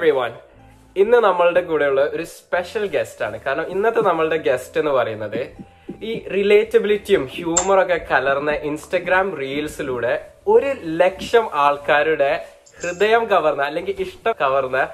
[0.00, 0.32] ഹേ every one
[0.96, 3.40] ഇന്ന് നമ്മളുടെ കൂടെയുള്ള ഒരു സ്പെഷ്യൽ ഗസ്റ്റ് ആണ്.
[3.40, 5.56] കാരണം ഇന്നത്തെ നമ്മളുടെ ഗസ്റ്റ് എന്ന് പറയുന്നത്
[6.02, 12.44] ഈ റിലേറ്റബിലിറ്റിയും ഹ്യൂമറൊക്കെ കലർന്ന ഇൻസ്റ്റഗ്രാം റീൽസിലൂടെ ഒരു ലക്ഷം ആൾക്കാരുടെ
[12.82, 14.88] ഹൃദയം കവർന്ന അല്ലെങ്കിൽ ഇഷ്ടം കവർന്ന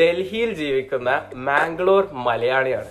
[0.00, 2.90] ഡൽഹിയിൽ ജീവിക്കുന്ന മാംഗ്ലൂർ മലയാളിയാണ്.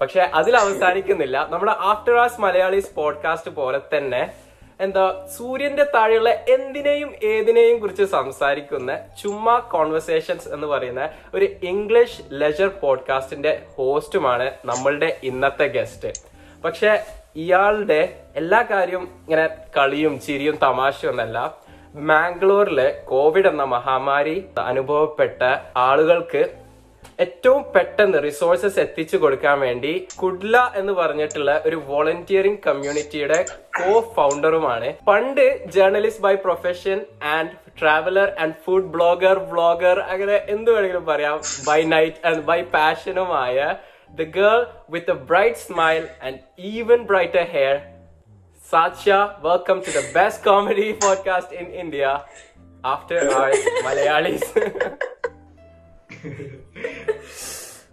[0.00, 1.46] പക്ഷെ അതിൽ അവസാനിക്കുന്നില്ല.
[1.50, 4.34] നമ്മുടെ ആഫ്റ്റർ ആസ് മലയാളീസ് പോഡ്കാസ്റ്റ് പോലെ തന്നെ
[4.80, 13.62] എന്താ സൂര്യന്റെ താഴെയുള്ള എന്തിനേയും ഏതിനേയും കുറിച്ച് സംസാരിക്കുന്ന ചുമ്മാ കോൺവെർസേഷൻസ് എന്ന് പറയുന്ന ഒരു ഇംഗ്ലീഷ് ലെജർ പോഡ്കാസ്റ്റിന്റെ
[13.76, 16.12] ഹോസ്റ്റുമാണ് നമ്മളുടെ ഇന്നത്തെ ഗസ്റ്റ്
[16.64, 17.02] പക്ഷെ
[17.36, 21.54] ഇയാളുടെ എല്ലാ കാര്യവും ഇങ്ങനെ കളിയും ചിരിയും തമാശയും ഒന്നല്ല.
[21.94, 25.42] മാംഗ്ലൂരിൽ കോവിഡ് എന്ന മഹാമാരി അനുഭവപ്പെട്ട
[25.76, 26.63] ആളുകൾക്ക്
[27.20, 33.44] ഏറ്റവും പെട്ടെന്ന് റിസോഴ്സസ് എത്തിച്ചു കൊടുക്കാൻ വേണ്ടി കുഡ്ല എന്ന് പറഞ്ഞിട്ടുള്ള ഒരു വോളണ്ടിയറിംഗ് കമ്മ്യൂണിറ്റിയുടെ
[33.78, 41.06] കോ ഫൗണ്ടറുമാണ് പണ്ട് journalist by profession and traveller and food blogger vlogger അങ്ങനെ എന്ത് വേണമെങ്കിലും
[41.06, 41.40] പറയാം.
[41.66, 43.74] By night and by പാഷനുമായ
[44.20, 47.76] the girl with a bright smile and even brighter hair
[48.72, 52.06] Sakshya welcome to the best comedy podcast in India
[52.84, 53.20] after
[53.86, 54.50] Malayalis.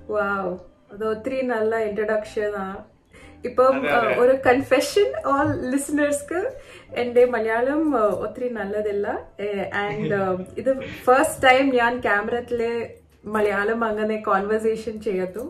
[0.09, 0.51] Wow
[0.91, 2.67] അത് ഒത്തിരി നല്ല introduction ആ.
[3.43, 3.75] ഇപ്പം
[4.17, 6.41] ഒരു കൺഫെഷൻ ഓൾ ലിസണേഴ്സ്ക്ക്
[6.93, 7.81] എന്റെ മലയാളം
[8.25, 9.07] ഒത്തിരി നല്ലതില്ല.
[9.81, 10.17] ആൻഡ്
[10.59, 10.71] ഇത്
[11.03, 12.73] ഫസ്റ്റ് ടൈം ഞാൻ ക്യാമറത്തിലെ
[13.27, 15.43] മലയാളം അങ്ങനെ കോൺവെർസേഷൻ ചെയ്തു.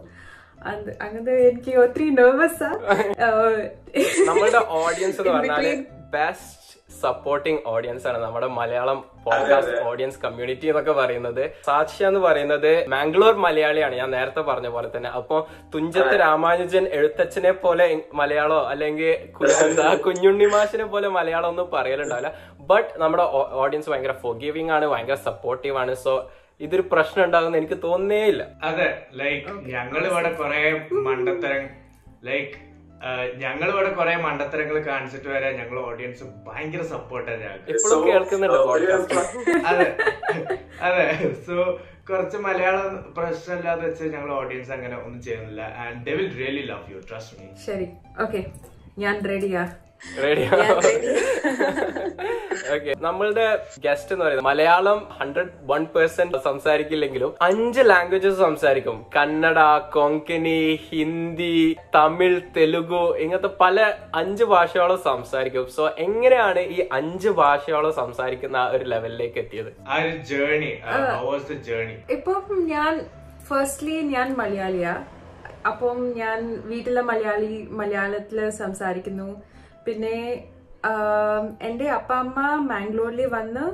[0.66, 2.82] അത് അങ്ങനെ എനിക്ക് ഒത്തിരി നെർവസ് ആണ്
[4.80, 5.22] ഓഡിയൻസ്
[6.14, 6.61] ബെസ്റ്റ്
[7.00, 8.18] സപ്പോർട്ടിംഗ് ഓഡിയൻസ് ആണ്.
[8.18, 11.52] നമ്മുടെ മലയാളം പോഡ്കാസ്റ്റ് ഓഡിയൻസ് കമ്മ്യൂണിറ്റി എന്നൊക്കെ പറയുന്നത്.
[11.66, 13.96] സാക്ഷ്യ എന്ന് പറയുന്നത് മാംഗ്ലൂർ മലയാളിയാണ്.
[13.96, 15.10] ഞാൻ നേരത്തെ പറഞ്ഞ പോലെ തന്നെ.
[15.10, 19.12] അപ്പൊ തുഞ്ചത്ത് രാമാനുജൻ എഴുത്തച്ഛനെ പോലെ മലയാളോ അല്ലെങ്കിൽ
[19.64, 22.34] എന്താ കുഞ്ഞുണ്ണി മാഷിനെ പോലെ മലയാളം ഒന്നും പറയലുണ്ടാവില്ല.
[22.60, 25.96] ബട്ട് നമ്മുടെ ഓഡിയൻസ് ഭയങ്കര ഫോഗീവിംഗ് ആണ് ഭയങ്കര സപ്പോർട്ടീവ് ആണ്.
[25.96, 28.48] സോ ഇതൊരു പ്രശ്നം ഉണ്ടാകുന്ന എനിക്ക് തോന്നേ ഇല്ല.
[28.64, 31.70] അതെ ലൈക്ക് ഞങ്ങൾ ഇവിടെ കുറെ മണ്ടത്തരം
[32.24, 32.71] ലൈക്ക്
[33.38, 37.72] ഞങ്ങൾ ഇവിടെ കുറെ മണ്ടത്തരങ്ങൾ കാണിച്ചിട്ട് വരെ ഞങ്ങൾ ഓഡിയൻസ് ഭയങ്കര സപ്പോർട്ടാണ് ഞങ്ങൾക്ക്
[39.72, 39.88] അതെ.
[40.82, 41.06] അതെ.
[41.48, 41.56] സോ
[42.10, 45.62] കുറച്ച് മലയാളം പ്രശ്നമില്ലാതെ വെച്ച് ഞങ്ങൾ ഓഡിയൻസ് അങ്ങനെ ഒന്നും ചെയ്യുന്നില്ല.
[45.84, 47.88] And they will really love you trust me ശരി.
[48.22, 48.42] ഓക്കെ
[48.98, 49.64] ഞാൻ റെഡിയാ
[50.24, 50.44] റെഡി
[52.74, 53.46] ഓക്കെ നമ്മളുടെ
[53.86, 58.98] ഗസ്റ്റ് എന്ന് പറയുന്നത് മലയാളം ഹൺഡ്രഡ് വൺ പെർസെന്റ് സംസാരിക്കില്ലെങ്കിലും അഞ്ച് ലാംഗ്വേജസ് സംസാരിക്കും.
[59.16, 59.60] കന്നഡ
[59.96, 61.56] കൊങ്കണി ഹിന്ദി
[61.96, 63.78] തമിഴ് തെലുഗു ഇങ്ങനത്തെ പല
[64.22, 65.66] അഞ്ച് ഭാഷയോളം സംസാരിക്കും.
[65.78, 69.72] സോ എങ്ങനെയാണ് ഈ അഞ്ച് ഭാഷയോളം സംസാരിക്കുന്ന ആ ഒരു ലെവലിലേക്ക് എത്തിയത്?
[69.92, 70.74] ആ ഒരു ജേർണി
[71.30, 72.94] വാസ് ദ ജേർണി ഇപ്പം ഞാൻ
[73.50, 74.96] ഫസ്റ്റ്ലി ഞാൻ മലയാളിയാ.
[75.72, 79.30] അപ്പം ഞാൻ വീട്ടിലെ മലയാളി മലയാളത്തിൽ സംസാരിക്കുന്നു.
[79.86, 80.18] പിന്നെ
[81.68, 82.40] എന്റെ അപ്പ അമ്മ
[82.72, 83.66] മാംഗ്ലൂരിൽ വന്ന്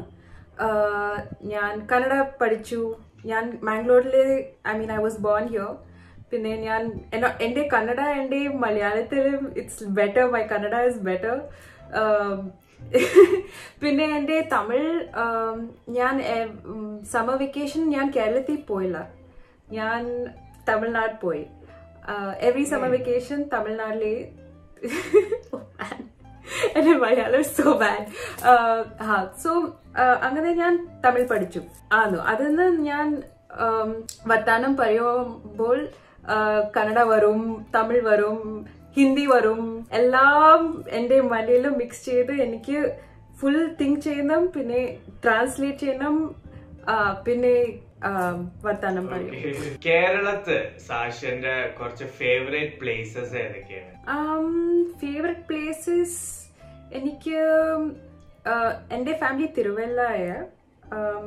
[1.53, 2.81] ഞാൻ കന്നഡ പഠിച്ചു.
[3.29, 4.15] ഞാൻ മാംഗ്ലൂരിൽ
[4.69, 5.71] I mean I was born here.
[6.31, 6.81] പിന്നെ ഞാൻ
[7.45, 11.35] എന്റെ കന്നഡ എന്റെ മലയാളത്തിലും it's better my Kannada is better.
[13.81, 14.89] പിന്നെ എന്റെ തമിഴ്
[15.97, 16.15] ഞാൻ
[17.13, 18.97] സമ്മർ വെക്കേഷൻ ഞാൻ കേരളത്തിൽ പോയില്ല.
[19.77, 20.01] ഞാൻ
[20.69, 21.43] തമിഴ്നാട് പോയി.
[22.47, 24.13] എവറി സമ്മർ വെക്കേഷൻ തമിഴ്നാട്ടിലെ
[26.77, 28.05] എന്റെ മലയാളം സോ ബാഡ്
[29.41, 29.51] സോ
[30.25, 30.73] അങ്ങനെ ഞാൻ
[31.03, 31.61] തമിഴ് പഠിച്ചു.
[31.93, 33.07] ആന്നു അതിന്ന് ഞാൻ
[33.59, 33.89] um,
[34.29, 35.77] വർത്താനം പറയുമ്പോൾ
[36.27, 37.41] uh, കന്നഡ വരും
[37.75, 38.39] തമിഴ് വരും
[38.97, 39.61] ഹിന്ദി വരും
[39.93, 40.61] എല്ലാം
[40.91, 42.77] എന്റെ മലയിലും മിക്സ് ചെയ്ത് എനിക്ക്
[43.39, 44.81] ഫുൾ തിങ്ക് ചെയ്യണം പിന്നെ
[45.23, 46.15] ട്രാൻസ്ലേറ്റ് ചെയ്യണം
[47.25, 47.73] പിന്നെ ആ,
[48.63, 49.31] വർത്താനം പറയും.
[49.85, 53.93] കേരളത്തെ സാഷന്റെ കുറച്ച് ഫേവറേറ്റ് പ്ലേസസ് ഏതൊക്കെയാണ്?
[54.99, 56.19] ഫേവറേറ്റ് പ്ലേസസ്
[56.93, 57.37] എനിക്ക്
[58.91, 60.27] എന്റെ എന്റെ ഫാമിലി തിരുവല്ലയ.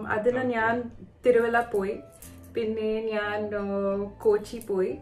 [0.08, 0.74] അതിന് ഞാൻ
[1.26, 1.96] തിരുവല്ല പോയി.
[2.54, 3.50] പിന്നെ ഞാൻ
[4.22, 4.92] കോച്ചി പോയി.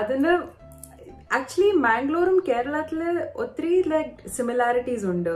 [0.00, 0.32] അതിന്
[1.34, 3.02] ആക്ച്വലി മാംഗ്ലൂരും കേരളത്തിൽ
[3.34, 5.34] ഒത്തിരി ലൈക്ക് സിമിലാരിറ്റീസ് ഉണ്ട്.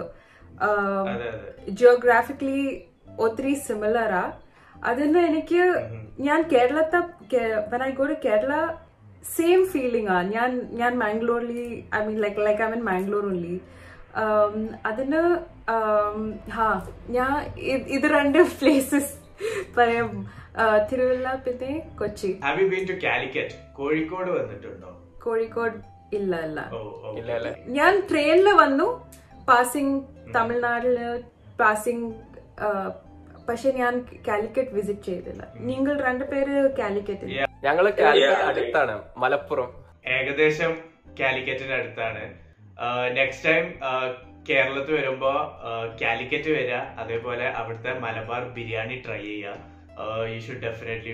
[1.68, 2.64] ജിയോഗ്രാഫിക്കലി
[3.20, 4.24] ഒത്തിരി സിമിലറാ
[4.86, 5.62] അതിന് എനിക്ക്
[6.20, 7.00] ഞാൻ കേരളത്തെ
[7.70, 8.52] when I go to Kerala
[9.30, 10.18] same feeling ആ.
[10.34, 11.58] ഞാൻ ഞാൻ മാംഗ്ലൂരിൽ
[11.94, 13.56] I mean like like I mean Mangalore ഉള്ളി
[14.84, 15.22] അതിന്
[15.68, 16.18] um,
[16.50, 16.68] ഹാ
[17.10, 17.32] ഞാൻ
[17.96, 19.12] ഇത് രണ്ട് പ്ലേസസ്
[19.76, 20.10] പറയാം.
[20.88, 22.28] തിരുവല്ല പിന്നെ കൊച്ചി.
[23.76, 24.90] കോഴിക്കോട് വന്നിട്ടുണ്ടോ?
[25.24, 25.76] കോഴിക്കോട്
[26.12, 28.86] ഇല്ല അല്ലേ ഞാൻ ട്രെയിനിൽ വന്നു.
[29.48, 29.96] പാസിംഗ്
[30.36, 30.96] തമിഴ്നാട്ടിൽ
[31.58, 32.06] പാസിംഗ്
[33.48, 33.94] പക്ഷെ ഞാൻ
[34.28, 35.42] കാലിക്കറ്റ് വിസിറ്റ് ചെയ്തില്ല.
[35.68, 37.26] നിങ്ങൾ രണ്ടുപേര് കാലിക്കറ്റ്
[37.66, 39.70] ഞങ്ങൾ കാലിക്കറ്റ് അടുത്താണ് മലപ്പുറം.
[40.16, 40.72] ഏകദേശം
[41.20, 42.24] കാലിക്കറ്റിന് അടുത്താണ്.
[43.18, 43.66] നെക്സ്റ്റ് ടൈം
[44.48, 45.30] കേരളത്തിൽ വരുമ്പോ
[46.02, 49.54] കാലിക്കറ്റ് വരിക അതേപോലെ അവിടുത്തെ മലബാർ ബിരിയാണി ട്രൈ ചെയ്യുക.
[50.32, 51.12] You should definitely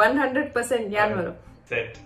[0.00, 1.36] one hundred percent ഞാൻ വരും.
[1.70, 1.96] സെറ്റ്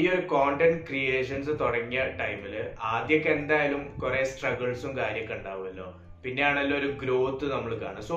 [0.00, 2.54] ഈ ഒരു കോണ്ടന്റ് ക്രിയേഷൻസ് തുടങ്ങിയ ടൈമിൽ
[2.92, 5.88] ആദ്യമൊക്കെ എന്തായാലും കുറെ സ്ട്രഗിൾസും കാര്യമൊക്കെ ഉണ്ടാവുമല്ലോ.
[6.22, 8.04] പിന്നെയാണല്ലോ ഒരു ഗ്രോത്ത് നമ്മൾ കാണുക.
[8.10, 8.16] സോ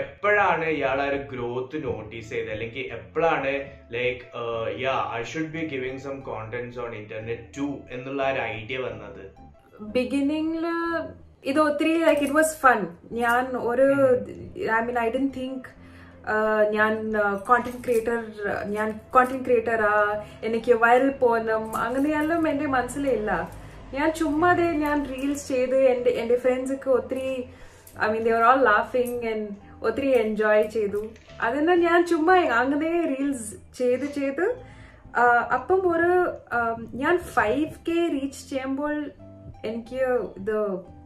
[0.00, 2.52] എപ്പോഴാണ് ഇയാൾ ആ ഒരു ഗ്രോത്ത് നോട്ടീസ് ചെയ്തത്?
[2.56, 3.52] അല്ലെങ്കിൽ എപ്പോഴാണ്
[3.96, 4.20] like
[4.84, 9.24] ya I should be giving some contents on internet to എന്നുള്ള ആ ഒരു ഐഡിയ വന്നത്?
[9.96, 10.64] ബിഗിനിങ്ങിൽ
[11.50, 12.80] ഇത് ഒത്തിരി ലൈക്ക് ഇറ്റ് വാസ് ഫൺ
[13.20, 13.86] ഞാൻ ഒരു
[14.78, 15.68] I mean I don't think
[16.74, 16.92] ഞാൻ
[17.48, 18.18] കോണ്ടന്റ് ക്രിയേറ്റർ
[18.74, 19.94] ഞാൻ കോണ്ടന്റ് ക്രിയേറ്ററാ
[20.46, 23.30] എനിക്ക് വൈറൽ പോകണം അങ്ങനെയെല്ലാം എന്റെ മനസ്സിലില്ല.
[23.94, 27.30] ഞാൻ ചുമ്മാതെ ഞാൻ റീൽസ് ചെയ്ത് എന്റെ എന്റെ ഫ്രണ്ട്സൊക്കെ ഒത്തിരി
[28.04, 29.48] ഐ മീൻ ദർ ഓൾ ലാഫിങ് ആൻഡ്
[29.86, 31.00] ഒത്തിരി എൻജോയ് ചെയ്തു.
[31.40, 33.48] അതെന്നാൽ ഞാൻ ചുമ്മാ അങ്ങനെ റീൽസ്
[33.78, 34.46] ചെയ്ത് ചെയ്ത്
[35.54, 36.12] അപ്പം ഒരു
[36.94, 38.94] ഞാൻ ഫൈവ് കെ റീച്ച് ചെയ്യുമ്പോൾ
[39.64, 40.02] എനിക്ക്
[40.40, 40.56] ഇത്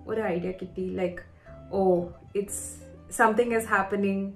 [0.07, 0.87] ഒരു ഐഡിയ കിട്ടി.
[1.01, 1.21] Like
[1.73, 1.81] oh
[2.37, 2.65] it's
[3.13, 4.27] something is happening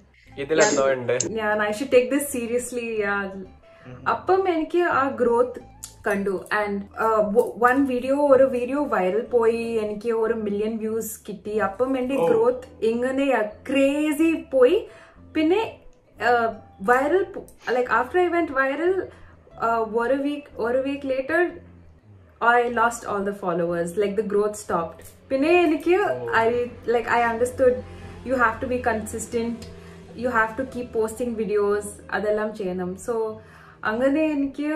[1.39, 2.89] ഞാൻ I should take this seriously
[4.11, 5.61] അപ്പം എനിക്ക് ആ ഗ്രോത്ത്
[6.08, 6.81] കണ്ടു ആൻഡ്
[7.64, 13.26] വൺ വീഡിയോ ഒരു വീഡിയോ വൈറൽ പോയി എനിക്ക് ഒരു മില്യൺ വ്യൂസ് കിട്ടി അപ്പം എന്റെ ഗ്രോത്ത് ഇങ്ങനെ
[13.70, 14.78] ക്രേസി പോയി
[15.37, 15.62] പിന്നെ
[16.90, 17.25] viral
[17.76, 18.94] like after I went viral
[20.02, 21.40] ഒരു വീക്ക് ഒരു week later
[22.40, 23.96] I lost all the followers.
[23.96, 25.00] Like the growth stopped.
[25.31, 25.96] പിന്നെ എനിക്ക്
[26.34, 27.75] I like I understood
[28.25, 29.58] you have to be consistent.
[30.14, 31.87] You have to keep posting videos.
[32.16, 33.14] അതെല്ലാം ചെയ്യണം so
[33.90, 34.70] അങ്ങനെ എനിക്ക്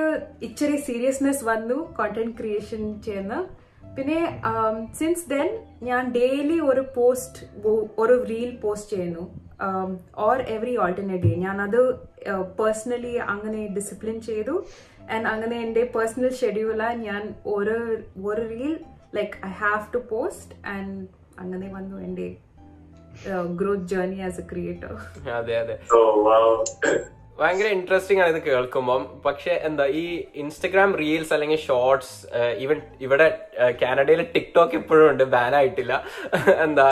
[0.46, 3.36] ഇച്ചിരി seriousness വന്നു കോണ്ടന്റ് ക്രിയേഷൻ ചെയ്യുന്ന
[3.96, 4.18] പിന്നെ
[4.98, 5.48] സിൻസ് ദെൻ
[5.88, 7.40] ഞാൻ ഡെയിലി ഒരു പോസ്റ്റ്
[8.02, 9.24] ഒരു റീൽ പോസ്റ്റ് ചെയ്യുന്നു.
[10.26, 11.80] ഓർ എവറി ഓൾട്ടർനേറ്റ് ഡേ ഞാൻ അത്
[12.60, 14.54] പേഴ്സണലി അങ്ങനെ ഡിസിപ്ലിൻ ചെയ്തു.
[15.12, 17.22] ആൻഡ് അങ്ങനെ എന്റെ പേഴ്സണൽ ഷെഡ്യൂളാണ് ഞാൻ
[17.56, 17.76] ഒരു
[18.30, 18.74] ഒരു reel
[19.18, 20.96] like I have to post and
[21.38, 22.28] അങ്ങനെ വന്നു എന്റെ
[23.60, 24.92] growth journey as a creator
[25.38, 25.74] അതെ അതെ.
[25.98, 26.46] Oh wow.
[27.38, 29.02] ഭയങ്കര ഇൻട്രസ്റ്റിംഗ് ആണ് ഇത് കേൾക്കുമ്പം.
[29.26, 30.02] പക്ഷെ എന്താ ഈ
[30.42, 32.14] ഇൻസ്റ്റഗ്രാം റീൽസ് അല്ലെങ്കിൽ ഷോർട്സ്
[32.64, 33.26] ഈവൻ ഇവിടെ
[33.82, 35.92] കാനഡയിലെ കാനഡയിൽ ടിക്ടോക്ക് ഇപ്പോഴും ഉണ്ട് ബാൻ ആയിട്ടില്ല.
[36.64, 36.86] എന്താ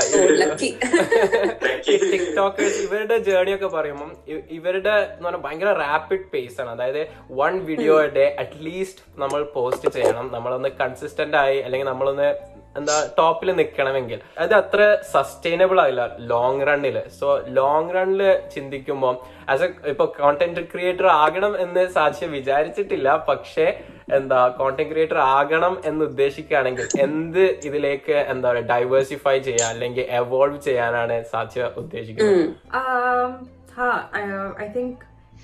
[0.62, 4.10] ടിക്ടോക്ക് ടിക്ടോക്കേഴ്സ് ഇവരുടെ ജേർണി ഒക്കെ പറയുമ്പം
[4.58, 6.70] ഇവരുടെ എന്ന് പറഞ്ഞാൽ ഭയങ്കര റാപ്പിഡ് പേസ് ആണ്.
[6.70, 7.02] അതായത്
[7.40, 10.28] one video day at least നമ്മൾ പോസ്റ്റ് ചെയ്യണം.
[10.36, 12.30] നമ്മളൊന്ന് കൺസിസ്റ്റന്റ് ആയി അല്ലെങ്കിൽ നമ്മളൊന്ന്
[12.76, 14.80] എന്താ ടോപ്പിൽ നിൽക്കണമെങ്കിൽ അത് അത്ര
[15.12, 18.22] സസ്റ്റൈനബിൾ ആയില്ല ലോങ് റണ്ണിൽ സോ ലോങ് റണ്ണിൽ
[18.54, 19.14] ചിന്തിക്കുമ്പോൾ
[19.48, 23.66] ആസ് എ ഇപ്പൊ കോണ്ടന്റ് ക്രിയേറ്റർ ആകണം എന്ന് സാക്ഷ്യം വിചാരിച്ചിട്ടില്ല പക്ഷേ
[24.12, 31.16] എന്താ കോണ്ടന്റ് ക്രിയേറ്റർ ആകണം എന്ന് ഉദ്ദേശിക്കുകയാണെങ്കിൽ എന്ത് ഇതിലേക്ക് എന്താ പറയുക ഡൈവേഴ്സിഫൈ ചെയ്യാൻ അല്ലെങ്കിൽ എവോൾവ് ചെയ്യാനാണ്
[31.32, 32.46] സാധ്യ ഉദ്ദേശിക്കുന്നത്.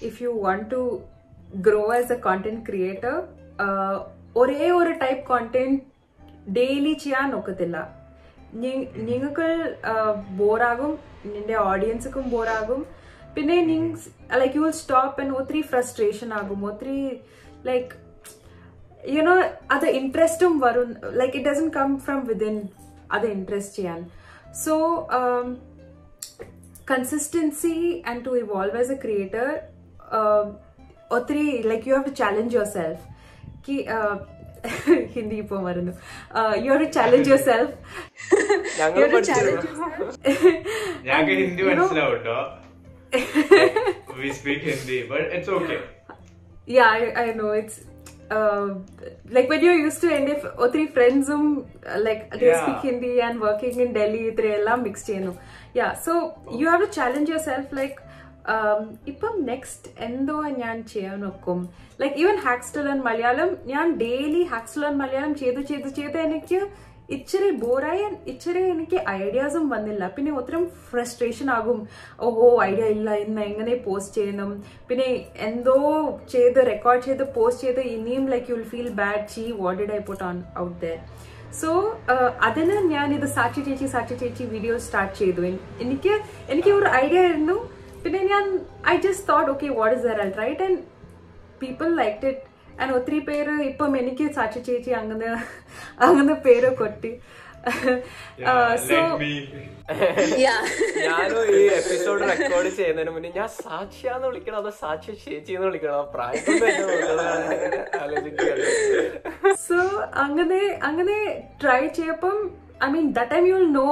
[0.03, 0.83] If you want to
[1.61, 3.15] grow as a content creator
[4.37, 5.79] ഒരേ ഒരു ടൈപ്പ് കോണ്ടന്റ്
[6.59, 7.77] ഡെയിലി ചെയ്യാൻ ഒക്കത്തില്ല.
[9.09, 9.49] നിങ്ങൾക്ക്
[10.41, 10.99] ബോറാകും
[11.35, 12.87] നിന്റെ ഓഡിയൻസിനും ബോറാകും.
[13.37, 13.57] പിന്നെ
[14.41, 16.61] like you will stop and ഒത്തിരി ഫ്രസ്ട്രേഷൻ ആകും.
[16.71, 16.99] ഒത്തിരി
[17.71, 17.91] ലൈക്ക്
[19.17, 19.35] യുനോ
[19.77, 20.97] അത് ഇൻട്രസ്റ്റും വരും.
[21.21, 22.57] Like it doesn't come from within
[23.13, 24.03] അത് ഇൻട്രസ്റ്റ് ചെയ്യാൻ.
[24.65, 24.75] So
[26.89, 29.49] consistency and to evolve as a creator
[30.19, 30.45] uh,
[31.17, 33.03] ഒത്തിരി like you have to challenge yourself
[33.67, 33.77] കി
[35.14, 35.94] ഹിന്ദി ഇപ്പോൾ വരുന്നു
[36.64, 37.72] you have to challenge yourself
[38.80, 38.98] ഞങ്ങൾ
[41.08, 42.38] ഞങ്ങൾക്ക് ഹിന്ദി മനസ്സിലാവും കേട്ടോ
[44.22, 45.78] we speak Hindi but it's okay
[46.68, 47.78] yeah I, I know it's
[48.32, 48.68] uh,
[49.30, 50.42] like when you're used to and if
[50.74, 51.46] three friends um
[52.00, 52.62] like they Yeah.
[52.62, 55.34] speak hindi and working in delhi ഇത്രയെല്ലാം mix ചെയ്യുന്നു
[55.80, 56.12] yeah so
[56.60, 58.05] you have to challenge yourself like um,
[59.13, 61.61] ഇപ്പം next എന്തോ ഞാൻ ചെയ്യാൻ നോക്കും
[62.01, 66.61] like even ഹാക്സ്റ്റൽ and Malayalam ഞാൻ daily ഹാക്സ്റ്റൽ and Malayalam ചെയ്ത് ചെയ്ത് ചെയ്ത് എനിക്ക്
[67.15, 70.05] ഇച്ചിരി ബോറായി ഇച്ചിരി എനിക്ക് ഐഡിയാസും വന്നില്ല.
[70.15, 70.61] പിന്നെ ഒത്തിരി
[70.91, 71.79] ഫ്രസ്ട്രേഷൻ ആകും.
[72.27, 74.51] ഓഹോ ഐഡിയ ഇല്ല ഇന്ന് എങ്ങനെ പോസ്റ്റ് ചെയ്യണം?
[74.89, 75.07] പിന്നെ
[75.49, 75.77] എന്തോ
[76.33, 80.25] ചെയ്ത് റെക്കോർഡ് ചെയ്ത് പോസ്റ്റ് ചെയ്ത് ഇനിയും like you will feel bad ചീ what I put
[80.31, 80.99] on out there
[81.61, 81.71] so
[82.49, 85.43] അതിന് ഞാൻ ഇത് സാക്ഷി ചേച്ചി സാക്ഷി ചേച്ചി വീഡിയോ സ്റ്റാർട്ട് ചെയ്തു.
[85.85, 86.15] എനിക്ക്
[86.55, 87.59] എനിക്ക് ഒരു ഐഡിയ ആയിരുന്നു.
[88.07, 88.45] പിന്നെ ഞാൻ
[88.89, 90.79] I just thought okay what is there I write and
[91.63, 92.45] people like it
[92.81, 95.29] and ഒത്തിരി പേര് ഇപ്പം എനിക്ക് സാക്ഷി ചേച്ചി അങ്ങനെ
[96.01, 97.13] അങ്ങനെ പേര് കൊട്ടി.
[100.39, 100.59] Yeah.
[101.07, 106.45] ഞാനും ഈ എപ്പിസോഡ് റെക്കോർഡ് ചെയ്യുന്നതിന് മുന്നേ ഞാൻ സാക്ഷിയാന്ന് വിളിക്കണം അതോ സാക്ഷി ചേച്ചി എന്ന് വിളിക്കണം പ്രായം
[109.65, 109.79] സോ
[110.25, 111.19] അങ്ങനെ അങ്ങനെ
[111.63, 112.39] try ചെയ്യപ്പം
[112.85, 113.91] I mean the time you will know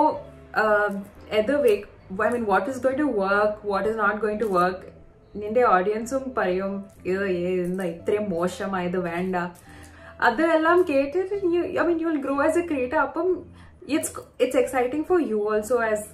[1.33, 1.75] either way
[2.26, 4.86] I mean what is going to work what is not going to work
[5.34, 6.72] നിന്റെ ഓഡിയൻസും പറയും
[7.10, 7.26] ഇത്
[7.66, 9.36] എന്താ ഇത്രയും മോശമായത് വേണ്ട
[10.28, 11.36] അതെല്ലാം കേട്ടിട്ട്
[11.82, 13.28] I mean you will grow as a creator അപ്പം
[13.96, 14.14] it's
[14.44, 16.08] it's exciting for you also as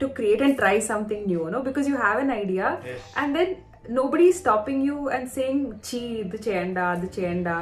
[0.00, 3.00] to create and try something new no because you have an idea Yes.
[3.20, 3.48] and then
[3.96, 7.56] nobody is stopping you and saying chi idu cheyanda adu cheyanda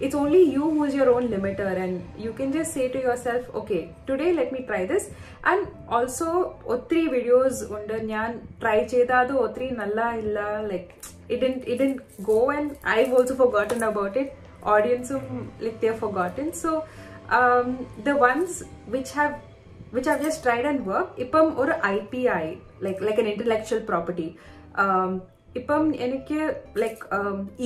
[0.00, 3.80] it's only you who's your own limiter and you can just say to yourself okay
[4.08, 5.04] today let me try this
[5.44, 5.60] and
[5.96, 6.28] also
[6.74, 8.28] ഒത്തിരി videos ഉണ്ട് ഞാൻ
[8.62, 10.38] try ചെയ്ത അത് ഒത്തിരി നല്ല ഇല്ല
[10.72, 10.90] like
[11.28, 14.30] it didn't it didn't go and I've also forgotten about it
[14.64, 15.08] audience
[15.64, 16.70] like they're forgotten so
[17.30, 17.68] um,
[18.04, 18.50] the ones
[18.86, 19.34] which have
[19.92, 22.50] which I've just tried and worked ഇപ്പം ഒരു ഐ പി ആയി
[22.84, 24.28] like like an intellectual property
[25.57, 26.39] ഇപ്പം എനിക്ക്
[26.83, 27.01] like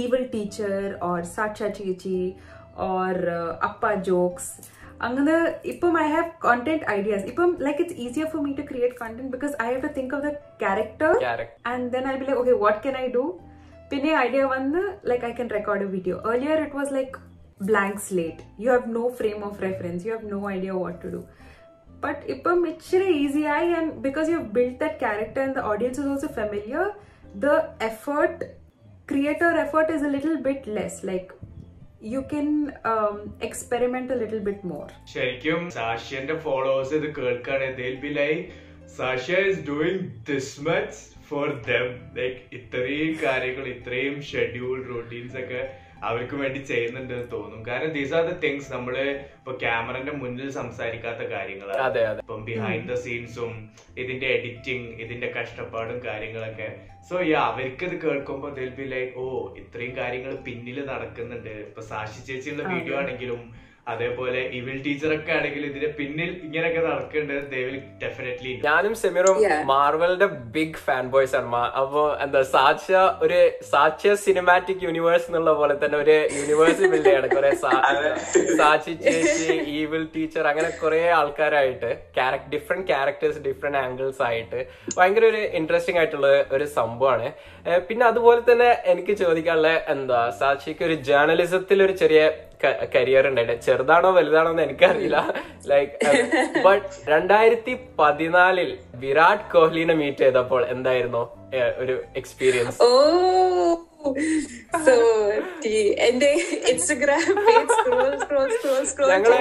[0.01, 2.19] evil teacher or Saksha ചേച്ചി
[2.89, 3.15] or
[3.67, 4.51] അപ്പ jokes
[5.05, 5.35] അങ്ങനെ
[5.71, 9.53] ഇപ്പം I have content ideas ഇപ്പം like it's easier for me to create content because
[9.61, 10.31] I have to think of the
[10.61, 11.47] character Character.
[11.65, 13.23] and then I'll be like, okay, what can I do?
[13.91, 17.15] പിന്നെ idea വന്ന് like I can record a video earlier it was like
[17.67, 21.21] blank slate you have no frame of reference you have no idea what to do
[22.03, 25.99] but ഇപ്പം ഇച്ചിരി easy ആയി and because you have build that character and the audience
[26.01, 26.85] is also familiar
[27.35, 27.49] the
[27.83, 28.45] effort
[29.11, 31.29] creator effort is a little bit less like
[32.05, 32.49] you can
[33.41, 38.43] experiment a little bit more ശരിക്കും സാഷ്യന്റെ followers ഇത് കേൾക്കുകയാണെങ്കിൽ be like
[38.97, 40.97] Sashya is doing this much
[41.29, 45.61] for them like ഇത്രയും കാര്യങ്ങൾ ഇത്രയും schedule routines ഒക്കെ
[46.07, 47.59] അവർക്ക് വേണ്ടി ചെയ്യുന്നുണ്ട് എന്ന് തോന്നും.
[47.67, 48.95] കാരണം ദീസ് ആർ ദ തിങ്സ് നമ്മൾ
[49.39, 53.53] ഇപ്പൊ ക്യാമറന്റെ മുന്നിൽ സംസാരിക്കാത്ത കാര്യങ്ങളാണ് ഇപ്പം ബിഹൈൻഡ് ദ സീൻസും
[54.03, 56.69] ഇതിന്റെ എഡിറ്റിംഗ് ഇതിന്റെ കഷ്ടപ്പാടും കാര്യങ്ങളൊക്കെ.
[57.09, 59.25] സോ ഈ അവർക്ക് ഇത് കേൾക്കുമ്പോ ദിൽ ബി ലൈക്ക് ഓ
[59.61, 61.53] ഇത്രയും കാര്യങ്ങൾ പിന്നിൽ നടക്കുന്നുണ്ട്.
[61.69, 63.41] ഇപ്പൊ സാക്ഷി ചേച്ചിയുള്ള വീഡിയോ ആണെങ്കിലും
[63.91, 67.55] അതേപോലെ ഇവിൽ ടീച്ചർ ഒക്കെ ആണെങ്കിൽ ഇതിന്റെ പിന്നിൽ ഇങ്ങനെയൊക്കെ നടക്കേണ്ടത്
[68.03, 69.37] ഡെഫിനറ്റ്ലി ഞാനും സെമിറും.
[69.71, 71.47] മാർവലിന്റെ ബിഗ് ഫാൻ ബോയ്സ് ആണ്.
[71.53, 73.39] മാ- അപ്പൊ എന്താ സാക്ഷ്യ ഒരു
[73.71, 77.29] സാക്ഷ്യ സിനിമാറ്റിക് യൂണിവേഴ്സ് എന്നുള്ള പോലെ തന്നെ ഒരു യൂണിവേഴ്സ് ബിൽഡ് ചെയ്യാണ്.
[77.35, 77.51] കുറെ
[78.59, 81.91] സാക്ഷി ചേച്ചി ഈവിൽ ടീച്ചർ അങ്ങനെ കുറെ ആൾക്കാരായിട്ട്
[82.53, 84.59] ഡിഫറെന്റ് ക്യാരക്ടേഴ്സ് ഡിഫറെന്റ് ആംഗിൾസ് ആയിട്ട്
[84.97, 87.27] ഭയങ്കര ഒരു ഇൻട്രസ്റ്റിംഗ് ആയിട്ടുള്ള ഒരു സംഭവമാണ്.
[87.89, 92.21] പിന്നെ അതുപോലെ തന്നെ എനിക്ക് ചോദിക്കാനുള്ള എന്താ സാക്ഷിക്ക് ഒരു ജേർണലിസത്തിൽ ഒരു ചെറിയ
[92.95, 95.17] കരിയർ ഉണ്ടായിട്ട് ചെറുതാണോ വലുതാണോ എന്ന് എനിക്കറിയില്ല.
[95.65, 95.93] ലൈക്ക്
[96.61, 101.23] ബട്ട് രണ്ടായിരത്തി പതിനാലിൽ വിരാട് കോഹ്ലിനെ മീറ്റ് ചെയ്തപ്പോൾ എന്തായിരുന്നു
[101.77, 103.77] ഒരു എക്സ്പീരിയൻസ് Oh,
[105.99, 106.29] എന്റെ
[106.69, 107.25] ഇൻസ്റ്റഗ്രാം
[109.11, 109.33] ഞങ്ങൾ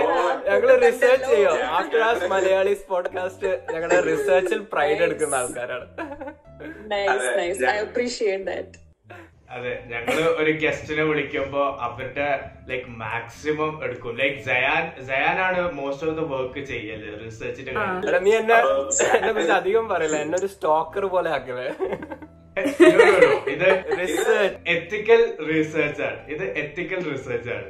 [0.48, 1.52] ഞങ്ങൾ റിസർച്ച് ചെയ്യോ?
[1.70, 5.86] ആഫ്റ്റർ ആസ് മലയാളി പോഡ്കാസ്റ്റ് ഞങ്ങളുടെ റിസർച്ചിൽ പ്രൈഡ് എടുക്കുന്ന ആൾക്കാരാണ്.
[6.86, 8.76] Nice nice I appreciate that
[9.54, 12.26] അതെ ഞങ്ങൾ ഒരു ഗസ്റ്റിനെ വിളിക്കുമ്പോ അവരുടെ
[12.68, 14.12] ലൈക് മാക്സിമം എടുക്കും.
[14.20, 17.72] ലൈക് ജയാൻ ജയാനാണ് മോസ്റ്റ് ഓഫ് ദ വർക്ക് ചെയ്യൽ റിസർച്ചിന്റെ
[18.26, 18.58] നീ എന്നെ എന്നെ
[19.30, 20.18] കുറിച്ച് അധികം പറയില്ല.
[20.26, 21.68] എന്നെ ഒരു സ്റ്റോക്കർ പോലെ ആക്കലേ
[22.56, 23.28] No, no, no.
[23.52, 26.18] ഇത് റിസർച്ച് എത്തിക്കൽ റിസർച്ച് ആണ്.
[26.34, 27.68] ഇത് എത്തിക്കൽ റിസർച്ച് ആണ്.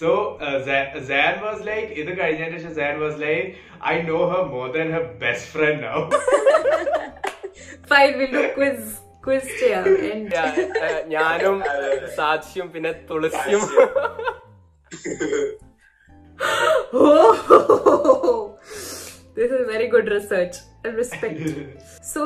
[0.00, 0.08] സോ
[1.08, 3.46] സാൻ വാസ് ലൈക്ക് ഇത് കഴിഞ്ഞതിന് ശേഷം San was like
[3.92, 5.98] I know her more than her best friend now
[8.20, 8.88] will quiz
[9.24, 10.32] quiz ചെയ്യാം And
[11.14, 11.56] ഞാനും
[12.16, 13.62] സാക്ഷിയും പിന്നെ തുളസിയും.
[19.36, 21.38] This this is very good research so respect.
[22.12, 22.22] so,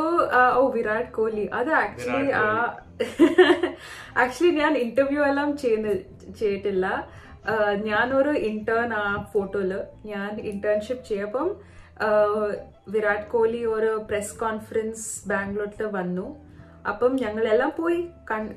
[1.19, 1.57] Kohli oh.
[1.59, 2.31] അത് actually
[4.23, 5.93] actually ഞാൻ interview എല്ലാം ചെയ്യുന്ന
[6.41, 6.87] ചെയ്തിട്ടില്ല.
[7.53, 9.73] Uh, ഞാനൊരു ഇന്റേൺ ആ ഫോട്ടോയിൽ
[10.13, 11.49] ഞാൻ ഇന്റേൺഷിപ്പ് ചെയ്യപ്പം
[12.07, 12.49] uh,
[12.95, 16.27] വിരാട് കോഹ്ലി ഒരു പ്രസ് കോൺഫറൻസ് ബാംഗ്ലൂരിൽ വന്നു.
[16.87, 18.01] അപ്പം ഞങ്ങളെല്ലാം പോയി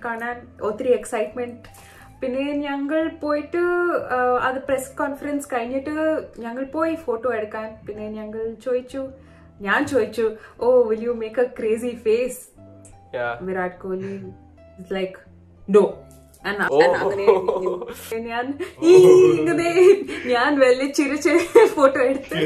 [0.05, 1.69] കാണാൻ ഒത്തിരി എക്സൈറ്റ്മെന്റ്
[2.21, 3.61] പിന്നെ ഞങ്ങൾ പോയിട്ട്
[4.41, 5.93] അത് പ്രസ് കോൺഫറൻസ് കഴിഞ്ഞിട്ട്
[6.39, 7.67] ഞങ്ങൾ പോയി ഫോട്ടോ എടുക്കാൻ.
[7.87, 9.01] പിന്നെ ഞങ്ങൾ ചോദിച്ചു
[9.61, 10.25] ഞാൻ ചോദിച്ചു
[10.59, 12.39] ഓ will you make a crazy face.
[13.41, 14.13] Virat Kohli
[14.91, 15.17] like
[15.67, 15.83] ഡോ
[16.71, 16.79] ഓ.
[18.27, 18.45] ഞാൻ
[18.91, 19.69] ഇങ്ങനെ
[20.25, 21.33] ഞാൻ വലിയ ചിരിച്ച്
[21.75, 22.39] ഫോട്ടോ എടുത്ത്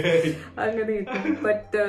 [0.58, 0.98] അങ്ങനെ
[1.42, 1.84] but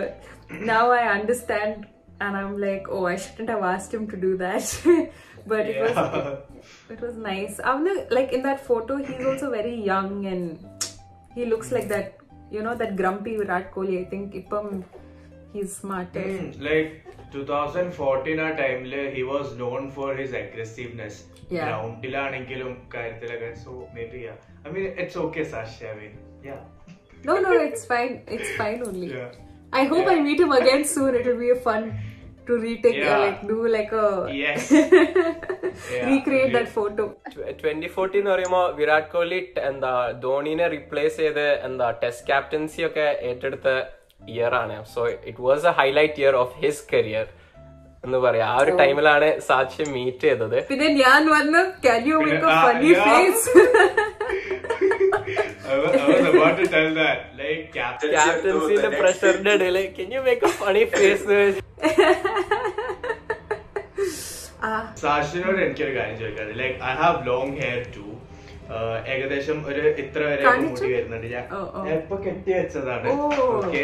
[0.65, 1.81] now I understand
[2.20, 4.66] and I'm like, oh, I shouldn't have asked him to do that.
[5.48, 5.98] but it was
[6.90, 7.60] it was nice.
[7.64, 10.82] Avna, like in that photo, he's also very young and
[11.38, 12.08] he looks like that,
[12.52, 13.96] you know, that grumpy Virat Kohli.
[14.02, 14.68] I think Ipam,
[15.54, 16.26] he's smarter.
[16.70, 16.92] Like
[17.34, 21.20] two thousand fourteen ആ ടൈമില് he was known for his aggressiveness
[21.52, 21.68] Yeah.
[21.68, 23.72] ഗ്രൗണ്ടിലാണെങ്കിലും കാര്യത്തിലൊക്കെ so
[24.12, 24.20] maybe
[24.66, 26.14] I mean it's okay Sashi I mean
[26.50, 26.58] yeah
[27.28, 28.14] No, no, it's fine.
[28.36, 29.08] It's fine only.
[29.16, 29.32] Yeah.
[29.74, 31.14] I hope I meet him again soon.
[31.14, 31.84] It will be a fun
[32.48, 33.20] to retake, uh, Yeah.
[33.20, 34.62] like do like a Yes.
[34.72, 36.08] Yeah.
[36.10, 37.04] recreate that photo.
[37.62, 39.92] Twenty fourteen എന്ന് പറയുമ്പോ വിരാട് കോഹ്ലി ട് എന്താ
[40.24, 43.68] ധോണിനെ replace ചെയ്ത് എന്താ test captaincy ഒക്കെ ഏറ്റെടുത്ത
[44.34, 47.28] year ആണ് so it was a highlight year of his career
[48.05, 48.49] എന്ന് പറയാം.
[48.51, 50.57] ആ ഒരു ടൈമിലാണ് സാക്ഷി മീറ്റ് ചെയ്തത്.
[50.71, 51.63] പിന്നെ ഞാൻ വന്ന്.
[57.75, 61.39] ക്യാപ്റ്റൻസിന്റെ പ്രഷറിന്റെ ഇടയിൽ can you make a funny face
[65.01, 68.05] സാക്ഷിനോട് എനിക്കൊരു കാര്യം ചോദിക്കാറ് like I have long hair to
[69.13, 70.45] ഏകദേശം ഒരു ഇത്ര വരെ?
[70.63, 71.27] മുടി വരുന്നുണ്ട്.
[71.33, 71.45] ഞാൻ.
[71.97, 73.09] ഇപ്പൊ കെട്ടി വെച്ചതാണ്.
[73.57, 73.83] ഓക്കെ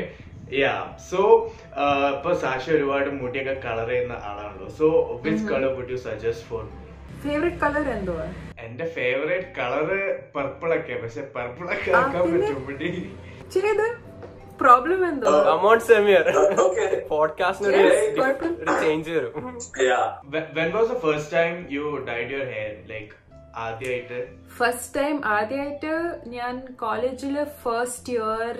[0.46, 0.74] യാ
[1.10, 1.20] സോ
[2.10, 4.68] ഇപ്പൊ സാക്ഷി ഒരുപാട് മുടിയൊക്കെ കളർ ചെയ്യുന്ന ആളാണല്ലോ.
[4.78, 4.86] So
[5.24, 6.64] which colour would you suggest for
[7.22, 8.26] favourite colour എന്തുവാ?
[8.64, 10.00] എന്റെ ഫേവറേറ്റ് കളറ്
[10.34, 12.22] പർപ്പിൾ ഒക്കെ പക്ഷെ പർപ്പിൾ ഒക്കെ ആക്കാൻ?
[12.34, 12.90] പറ്റും മുടി?
[13.54, 13.86] ചെയ്ത്
[14.60, 16.26] പ്രോബ്ലം എന്തോ അമൗണ്ട് സെമിയർ
[16.62, 16.90] Okay.
[17.10, 18.52] പോഡ്കാസ്റ്റിന് ഒരു Yes, കുഴപ്പം.
[18.62, 19.32] ഒരു ചേഞ്ച് വരും.
[19.82, 20.06] Yeah.
[20.56, 23.12] When was the first time you dyed your hair like
[23.64, 24.20] ആദ്യമായിട്ട്
[24.56, 25.92] ഫസ്റ്റ് ടൈം ആദ്യമായിട്ട്
[26.36, 28.54] ഞാൻ കോളേജിൽ ഫസ്റ്റ് ഇയർ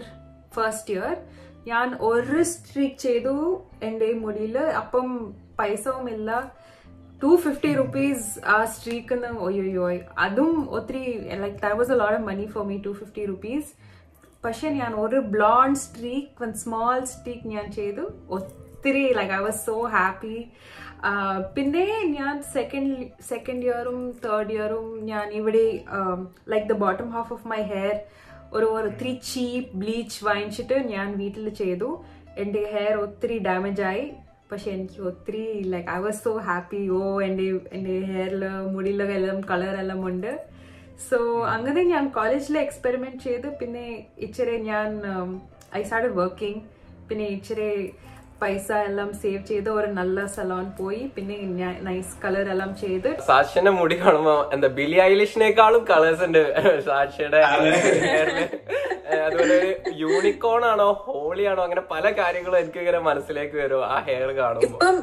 [0.57, 1.15] ഫസ്റ്റ് ഇയർ
[1.67, 3.35] ഞാൻ ഒരു സ്ട്രീക്ക് ചെയ്തു
[3.83, 5.09] എന്റെ മുടിയിൽ അപ്പം
[5.59, 6.31] പൈസവുമില്ല
[7.23, 9.87] ടു ഫിഫ്റ്റി റുപ്പീസ് ആ സ്ട്രീക്കിന് ഒയ്യോയ്യോ
[10.25, 11.05] അതും ഒത്തിരി
[11.43, 13.71] like that was a lot of money for me two fifty rupees
[14.45, 18.05] പക്ഷെ ഞാൻ ഒരു blonde streak one small streak ഞാൻ ചെയ്തു.
[18.37, 20.37] ഒത്തിരി like I was so happy
[21.55, 21.87] പിന്നെ
[22.19, 22.93] ഞാൻ സെക്കൻഡ്
[23.31, 25.65] സെക്കൻഡ് ഇയറും തേർഡ് ഇയറും ഞാൻ ഇവിടെ
[26.53, 27.97] like the bottom half of my hair
[28.57, 31.89] ഒരു ഒത്തിരി ചീപ്പ് ബ്ലീച്ച് വാങ്ങിച്ചിട്ട് ഞാൻ വീട്ടിൽ ചെയ്തു.
[32.43, 34.05] എന്റെ ഹെയർ ഒത്തിരി ഡാമേജ് ആയി.
[34.51, 37.47] പക്ഷെ എനിക്ക് ഒത്തിരി like I was so happy oh എന്റെ
[37.77, 38.43] എന്റെ ഹെയറിൽ
[38.75, 40.33] മുടിയിലൊക്കെ എല്ലാം കളറെല്ലാം ഉണ്ട്.
[41.09, 41.19] സോ
[41.55, 43.49] അങ്ങനെ ഞാൻ കോളേജിൽ എക്സ്പെരിമെന്റ് ചെയ്ത്.
[43.61, 43.87] പിന്നെ
[44.27, 44.89] ഇച്ചിരി ഞാൻ
[45.79, 46.63] ഐ സ്റ്റാർട്ടഡ് വർക്കിംഗ്
[47.09, 47.71] പിന്നെ ഇച്ചിരി
[48.41, 51.03] പൈസ എല്ലാം സേവ് ചെയ്ത് ഒരു നല്ല സലോൺ പോയി.
[51.17, 53.09] പിന്നെ ഞാൻ നൈസ് കളർ എല്ലാം ചെയ്ത്.
[53.29, 56.43] സാക്ഷിന്റെ മുടി കാണുമ്പോ എന്താ ബിലി ഐലിഷിനേക്കാളും കളേഴ്സ് ഉണ്ട്.
[56.89, 57.41] സാക്ഷിയുടെ.
[59.27, 59.59] അതുപോലെ
[60.03, 63.85] യൂണിക്കോൺ ആണോ ഹോളി ആണോ അങ്ങനെ പല കാര്യങ്ങളും എനിക്ക് ഇങ്ങനെ മനസ്സിലേക്ക് വരും.
[63.93, 64.67] ആ ഹെയർ കാണുമ്പോ.
[64.69, 64.97] ഇപ്പം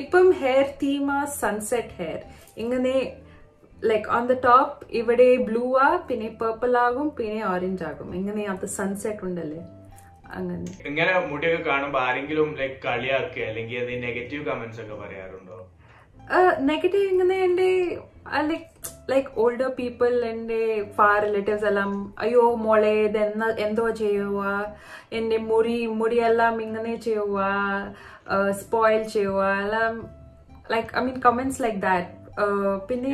[0.00, 1.08] ഇപ്പം ഹെയർ തീമ
[1.42, 2.20] സൺസെറ്റ് ഹെയർ
[2.64, 2.94] ഇങ്ങനെ
[3.90, 8.10] ലൈക്ക് ഓൺ ദ ടോപ്പ് ഇവിടെ ബ്ലൂ ആ പിന്നെ പേർപ്പിൾ ആകും പിന്നെ ഓറഞ്ച് ആകും.
[8.20, 9.62] ഇങ്ങനെ അത് സൺസെറ്റ് ഉണ്ടല്ലേ?
[10.34, 10.70] അങ്ങനെ.
[10.90, 15.58] ഇങ്ങനെ മുടിയൊക്കെ കാണുമ്പോ ആരെങ്കിലും ലൈക് കളിയാക്കുക അല്ലെങ്കിൽ നെഗറ്റീവ് കമന്റ്സ് ഒക്കെ പറയാറുണ്ടോ?
[16.68, 17.68] നെഗറ്റീവ് ഇങ്ങനെ എന്റെ
[18.48, 18.68] ലൈക്
[19.10, 20.60] ലൈക്ക് ഓൾഡർ പീപ്പിൾ എന്റെ
[20.96, 24.42] ഫാർ റിലേറ്റീവ്സ് എല്ലാം അയ്യോ മോളെ ഇത് എന്നാ എന്തോ ചെയ്യുക
[25.12, 27.40] എന്റെ മുടി മുടിയെല്ലാം ഇങ്ങനെ ചെയ്യുക
[28.60, 29.94] സ്പോയിൽ ചെയ്യുക എല്ലാം
[30.70, 32.12] like I mean comments like that
[32.88, 33.10] പിന്നെ.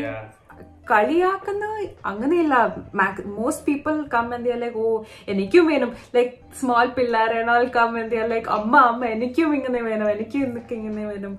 [0.92, 1.64] കളിയാക്കുന്ന
[2.06, 2.54] അങ്ങനെയല്ല.
[3.38, 5.92] മോസ്റ്റ് പീപ്പിൾ കം എന്തിയാ ലൈക്ക് ഓ എനിക്കും വേണം.
[6.14, 11.34] ലൈക്ക് സ്മോൾ പിള്ളേരാണാൽ കം എന്തിയാ ലൈക്ക് അമ്മ അമ്മ എനിക്കും ഇങ്ങനെ വേണം എനിക്കും ഇന്നൊക്കെ ഇങ്ങനെ വേണം.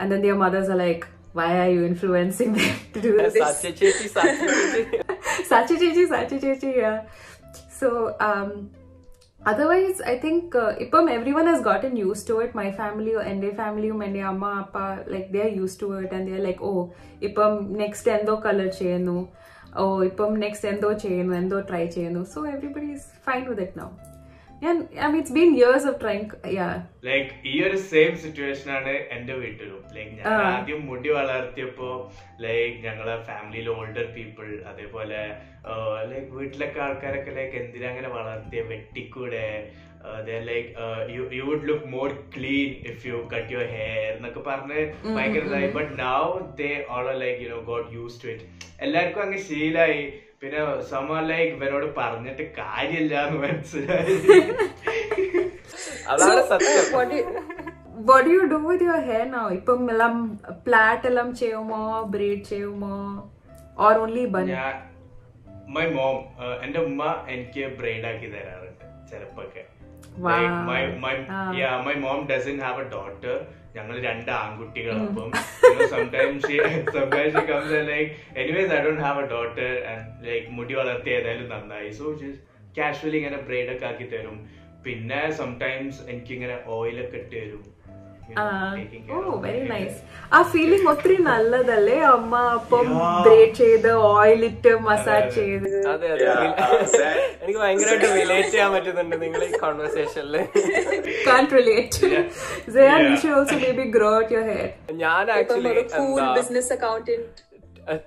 [0.00, 1.04] ആൻഡ് then ചെയ്യാം
[1.38, 3.34] why are you influencing them to do this?
[3.42, 4.08] Sachi ചേച്ചി
[6.12, 6.70] സാച്ചി ചേച്ചി
[7.78, 8.75] Sachi
[9.46, 12.54] otherwise, I think uh, Ipam, everyone has gotten used to it.
[12.54, 16.42] My family and their family, and amma, appa, like they're used to it and they're
[16.42, 19.28] like, oh, Ipam next endo color cheyanu.
[19.74, 22.26] Oh, Ipam next endo cheyanu, endo try cheyanu.
[22.26, 23.92] So everybody is fine with it now.
[24.62, 26.26] Yeah, I mean, it's been years of trying,
[26.58, 26.74] yeah.
[27.08, 29.80] Like ഈ ഒരു same situation ആണ് എന്റെ വീട്ടിലും.
[29.96, 30.24] Like ഞാൻ.
[30.52, 31.88] ആദ്യം മുടി വളർത്തിയപ്പോ
[32.44, 35.20] like ഞങ്ങളെ ഫാമിലിയിലെ ഓൾഡർ പീപ്പിൾ അതേപോലെ
[36.12, 38.62] ലൈക്ക് വീട്ടിലൊക്കെ ആൾക്കാരൊക്കെ ലൈക്ക് എന്തിനാ അങ്ങനെ വളർത്തിയ?
[38.72, 39.46] വെട്ടിക്കൂടെ?
[40.48, 40.68] Like
[41.36, 44.80] you would look more clean if you cut your hair എന്നൊക്കെ പറഞ്ഞ്
[45.16, 46.20] ഭയങ്കര but now
[46.60, 48.46] they all like you know got used to it
[48.86, 50.00] എല്ലാവർക്കും അങ്ങ് ശീലായി.
[50.40, 50.60] പിന്നെ
[50.92, 54.16] സമ ലൈക്ക് ഇവനോട് പറഞ്ഞിട്ട് കാര്യമില്ല എന്ന് മനസ്സിലായി
[56.10, 56.84] അതാണ് സത്യം
[58.08, 59.48] what do you, do with your hair now?
[59.94, 62.96] Elam plait elam cheyomo, braid cheyomo,
[63.76, 64.48] or only bun?
[64.48, 64.74] ഞാൻ
[65.76, 66.16] മൈ മോം
[66.64, 67.02] എന്റെ ഉമ്മ
[67.34, 68.84] എനിക്ക് ബ്രെയിഡ് ആക്കി തരാറുണ്ട്.
[71.38, 71.82] Ah.
[71.86, 73.34] My mom doesn't have a daughter
[73.76, 75.30] ഞങ്ങൾ രണ്ട് ആൺകുട്ടികൾ അപ്പം
[78.42, 81.90] anyways I don't have a daughter and like മുടി വളർത്തി ഏതായാലും നന്നായി.
[81.98, 82.04] സോ
[82.78, 84.36] കാഷ്വലി ഇങ്ങനെ ബ്രെയിഡ് ഒക്കെ ആക്കി തരും.
[84.84, 87.64] പിന്നെ സംടൈംസ് എനിക്ക് ഇങ്ങനെ ഓയിൽ ഒക്കെ ഇട്ട് തരും.
[88.28, 88.36] You
[89.42, 90.04] very nice oh.
[90.36, 91.96] ആ ഫീലിംഗ് ഒത്തിരി നല്ലതല്ലേ?
[92.14, 92.86] അമ്മ അപ്പം.
[93.24, 95.68] ബ്രേഡ് ചെയ്ത് ഓയിൽ ഇട്ട് മസാജ് ചെയ്ത്.
[95.92, 96.26] അതെ അതെ.
[97.42, 99.52] എനിക്ക് ഭയങ്കരമായിട്ട് റിലേറ്റ് ചെയ്യാൻ പറ്റുന്നുണ്ട് നിങ്ങൾ ഈ
[101.26, 101.96] can relate.
[102.68, 103.20] Zayan, you Yeah.
[103.20, 104.44] should also maybe grow out your
[105.04, 105.74] ഞാൻ ആക്ച്വലി
[106.38, 107.34] business accountant.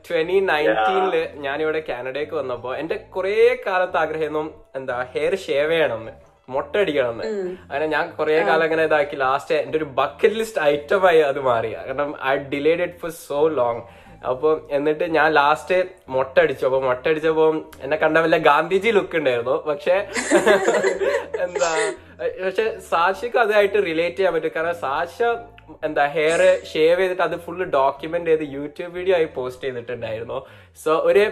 [0.08, 3.36] ട്വന്റി നയന്റീനിൽ ഞാനിവിടെ കാനഡയ്ക്ക് വന്നപ്പോ എന്റെ കുറെ
[3.68, 6.14] കാലത്ത് ആഗ്രഹം എന്താ ഹെയർ ഷേവ് ചെയ്യണമെന്ന്.
[6.50, 7.26] മൊട്ടടിക്കണം എന്ന്
[7.64, 9.16] അങ്ങനെ ഞാൻ കുറെ കാലം അങ്ങനെ ഇതാക്കി.
[9.24, 13.42] ലാസ്റ്റ് എന്റെ ഒരു ബക്കറ്റ് ലിസ്റ്റ് ഐറ്റം ആയി അത് മാറിയ കാരണം I delayed it for so
[13.60, 13.82] long
[14.30, 15.76] അപ്പൊ എന്നിട്ട് ഞാൻ ലാസ്റ്റ്
[16.10, 17.46] മുട്ട അടിച്ചു അപ്പൊ മുട്ട അടിച്ചപ്പോ
[17.84, 19.56] എന്നെ കണ്ട വല്ല ഗാന്ധിജി ലുക്ക് ഉണ്ടായിരുന്നു.
[19.70, 19.96] പക്ഷെ
[21.46, 21.70] എന്താ
[22.40, 24.52] പക്ഷെ സാക്ഷിക്ക് അതായിട്ട് റിലേറ്റ് ചെയ്യാൻ പറ്റും.
[24.56, 25.18] കാരണം സാക്ഷ
[25.84, 30.40] എന്താ ഹെയർ ഷേവ് ചെയ്തിട്ട് അത് ഫുള്ള് ഡോക്യുമെന്റ് ചെയ്ത് യൂട്യൂബ് വീഡിയോ ആയി പോസ്റ്റ് ചെയ്തിട്ടുണ്ടായിരുന്നു.
[30.78, 31.24] സോ ഒരു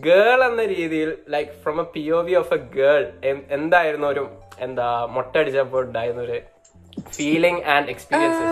[0.00, 3.04] ഗേൾ എന്ന രീതിയിൽ like from a P O V of a girl
[3.50, 4.24] എന്തായിരുന്നു ഒരു
[4.60, 6.38] എന്താ മൊട്ടടിച്ചപ്പോൾ ഉണ്ടായിരുന്ന ഒരു
[7.10, 8.42] feeling and experience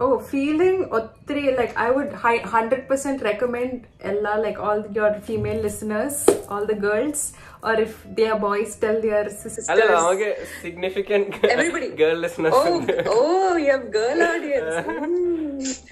[0.00, 6.14] oh feeling ഒത്തിരി like I would hi- 100% recommend Ella, all all your female listeners,
[6.48, 7.20] all the girls,
[7.62, 9.66] or if they are boys, tell their sisters.
[9.72, 10.28] അല്ല നമുക്ക്
[10.62, 11.88] significant Everybody.
[12.00, 12.76] Girl listeners Oh,
[13.16, 14.76] oh, you have girl audience.
[14.88, 15.16] Mm.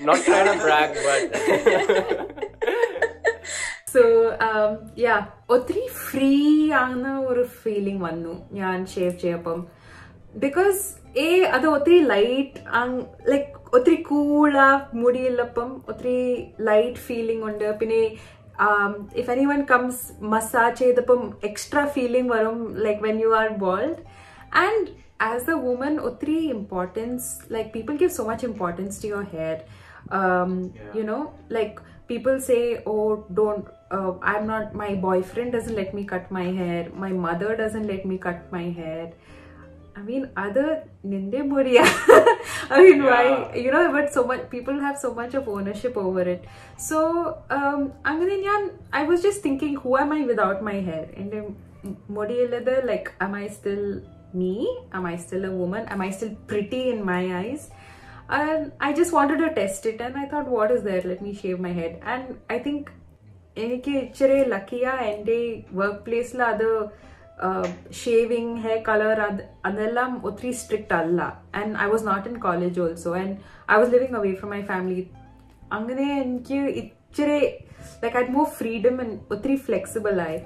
[0.06, 1.32] Not try to brag but
[3.94, 4.02] so
[5.02, 5.16] ya
[5.54, 6.32] ഒത്തിരി free
[6.80, 9.60] ആകുന്ന ഒരു feeling വന്നു ഞാൻ shave ചെയ്യപ്പം
[10.44, 10.80] because
[11.18, 12.58] ഏ അത് ഒത്തിരി ലൈറ്റ്
[13.30, 14.68] ലൈക്ക് ഒത്തിരി കൂളാ
[15.00, 16.18] മുടിയുള്ളപ്പം ഒത്തിരി
[16.68, 18.02] ലൈറ്റ് ഫീലിംഗ് ഉണ്ട് പിന്നെ
[18.58, 24.00] um, if anyone comes massage edapum extra feeling varum like when you are bald.
[24.52, 29.64] And as a woman utri importance like people give so much importance to your hair.
[30.10, 30.94] Um, yeah.
[30.94, 36.04] you know like people say oh don't uh, i'm not my boyfriend doesn't let me
[36.04, 36.90] cut my hair.
[36.94, 39.12] My mother doesn't let me cut my hair.
[39.99, 40.69] i mean other
[41.11, 41.83] ninde muriya
[42.75, 43.23] i mean why
[43.63, 46.43] you know but so much people have so much of ownership over it
[46.89, 46.99] so
[47.57, 48.61] um അങ്ങനെ ഞാൻ
[49.01, 51.41] i was just thinking who am i without my hair എന്റെ
[52.17, 53.85] മുടിയുള്ളത് like am i still
[54.41, 54.53] me
[54.97, 57.63] am i still a woman am i still pretty in my eyes
[58.41, 61.33] and I just wanted to test it and I thought what is there let me
[61.41, 62.83] shave my head and I think
[63.63, 65.35] എനിക്ക് ഇച്ചിരി ലക്കിയ എൻ്റെ
[65.79, 66.69] work പ്ലേസിൽ അത്
[68.00, 71.20] shaving hair colour അത് അതെല്ലാം ഒത്തിരി strict അല്ല
[71.54, 73.34] and I was not in college also and
[73.72, 75.04] I was living away from my family
[75.72, 77.40] അങ്ങനെ എനിക്ക് ഇച്ചിരി
[78.04, 78.96] ലൈക്ക് ഐ മോർ ഫ്രീഡം
[79.30, 80.38] ഒത്തിരി ഫ്ലെക്സിബിൾ ആയി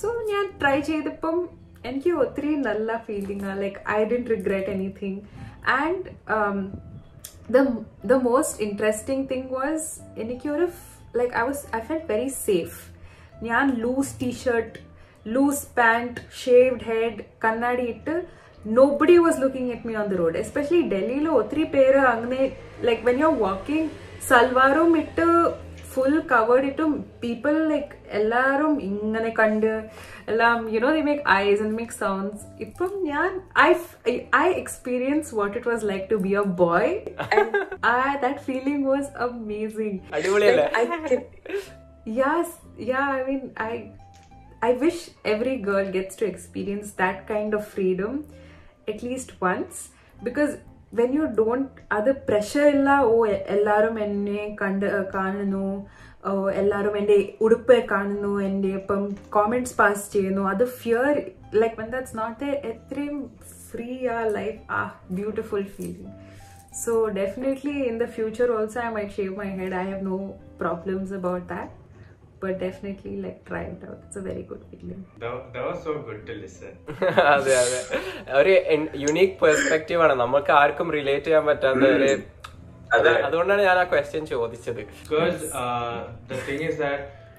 [0.00, 1.36] സോ ഞാൻ ട്രൈ ചെയ്തപ്പം
[1.84, 5.20] എനിക്ക് ഒത്തിരി നല്ല feeling like I D regret anything
[5.80, 6.04] and
[7.48, 7.62] the
[8.04, 9.80] the most interesting thing was
[10.22, 10.66] എനിക്ക് ഒരു
[11.14, 12.76] like I was I felt very safe.
[13.42, 14.12] ഞാൻ loose
[15.24, 18.26] loose pant, shaved head, kannadi ittu,
[18.64, 20.36] nobody was looking at me on the road.
[20.36, 25.54] Especially Delhi lo othri pera angne, like when you're walking, salvarum ittu
[25.94, 26.86] full covered ittu,
[27.20, 29.72] people like ellarum ingane kandu,
[30.26, 32.44] ellam, you know, they make eyes and make sounds.
[32.60, 33.80] Ippum nyan, I,
[34.32, 37.14] I experienced what it was like to be a boy.
[37.30, 40.02] And I, that feeling was amazing.
[40.10, 41.24] like, I,
[42.04, 43.92] yes, yeah, I mean, I
[44.63, 48.13] I wish every girl gets to experience that kind of freedom
[48.87, 49.75] at least once
[50.19, 50.51] because
[50.93, 54.85] when you don't അത് pressure ഇല്ല ഓ A- എല്ലാരും എന്നെ കണ്ട്
[55.15, 55.65] കാണുന്നു
[56.25, 56.31] ഓ,
[56.61, 59.03] എല്ലാരും എൻ്റെ ഉടുപ്പ് കാണുന്നു എൻ്റെ ഇപ്പം
[59.35, 61.07] കോമെന്റ്സ് പാസ് ചെയ്യുന്നു അത് fear
[61.61, 63.17] like when that's not എത്രയും
[63.69, 64.81] ഫ്രീ ആ ലൈഫ് ആ
[65.19, 66.15] beautiful feeling
[66.79, 69.71] So definitely in the future also I might shave my head.
[69.75, 70.17] I have no
[70.59, 71.69] problems about that.
[72.44, 74.00] But definitely like try it out.
[74.06, 75.00] It's a very good feeling.
[75.22, 76.72] That, that was so good to listen.
[77.34, 77.80] അതെ അതെ.
[78.40, 78.54] ഒരു
[79.04, 80.14] unique perspective ആണ്.
[80.24, 82.10] നമുക്ക് ആർക്കും relate ചെയ്യാൻ പറ്റാത്ത ഒരു
[83.26, 84.82] അതുകൊണ്ടാണ് ഞാൻ ആ ക്വസ്റ്റ്യൻ ചോദിച്ചത്.
[85.02, 85.96] Because uh,
[86.30, 86.78] the thing is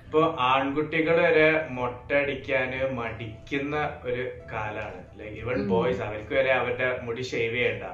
[0.07, 3.75] ഇപ്പൊ ആൺകുട്ടികൾ വരെ മൊട്ടടിക്കാന് മടിക്കുന്ന
[4.07, 4.99] ഒരു കാലാണ്.
[5.19, 7.85] ലൈക്ക് ഇവൺ ബോയ്സ് അവർക്ക് വരെ അവരുടെ മുടി ഷേവ് ചെയ്യണ്ട.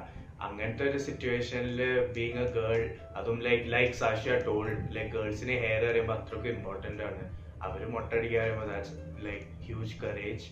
[0.46, 1.80] അങ്ങനത്തെ ഒരു സിറ്റുവേഷനിൽ
[2.16, 2.80] ബീങ് എ ഗേൾ
[3.18, 7.22] അതും like like Sashya tall like ഗേൾസിന് hair അറിയുമ്പോൾ അത്രയ്ക്ക് ഇമ്പോർട്ടന്റ് ആണ്
[7.66, 8.94] അവര് മൊട്ടടിക്കാൻ പറയുമ്പോൾ that's
[9.28, 10.46] like huge courage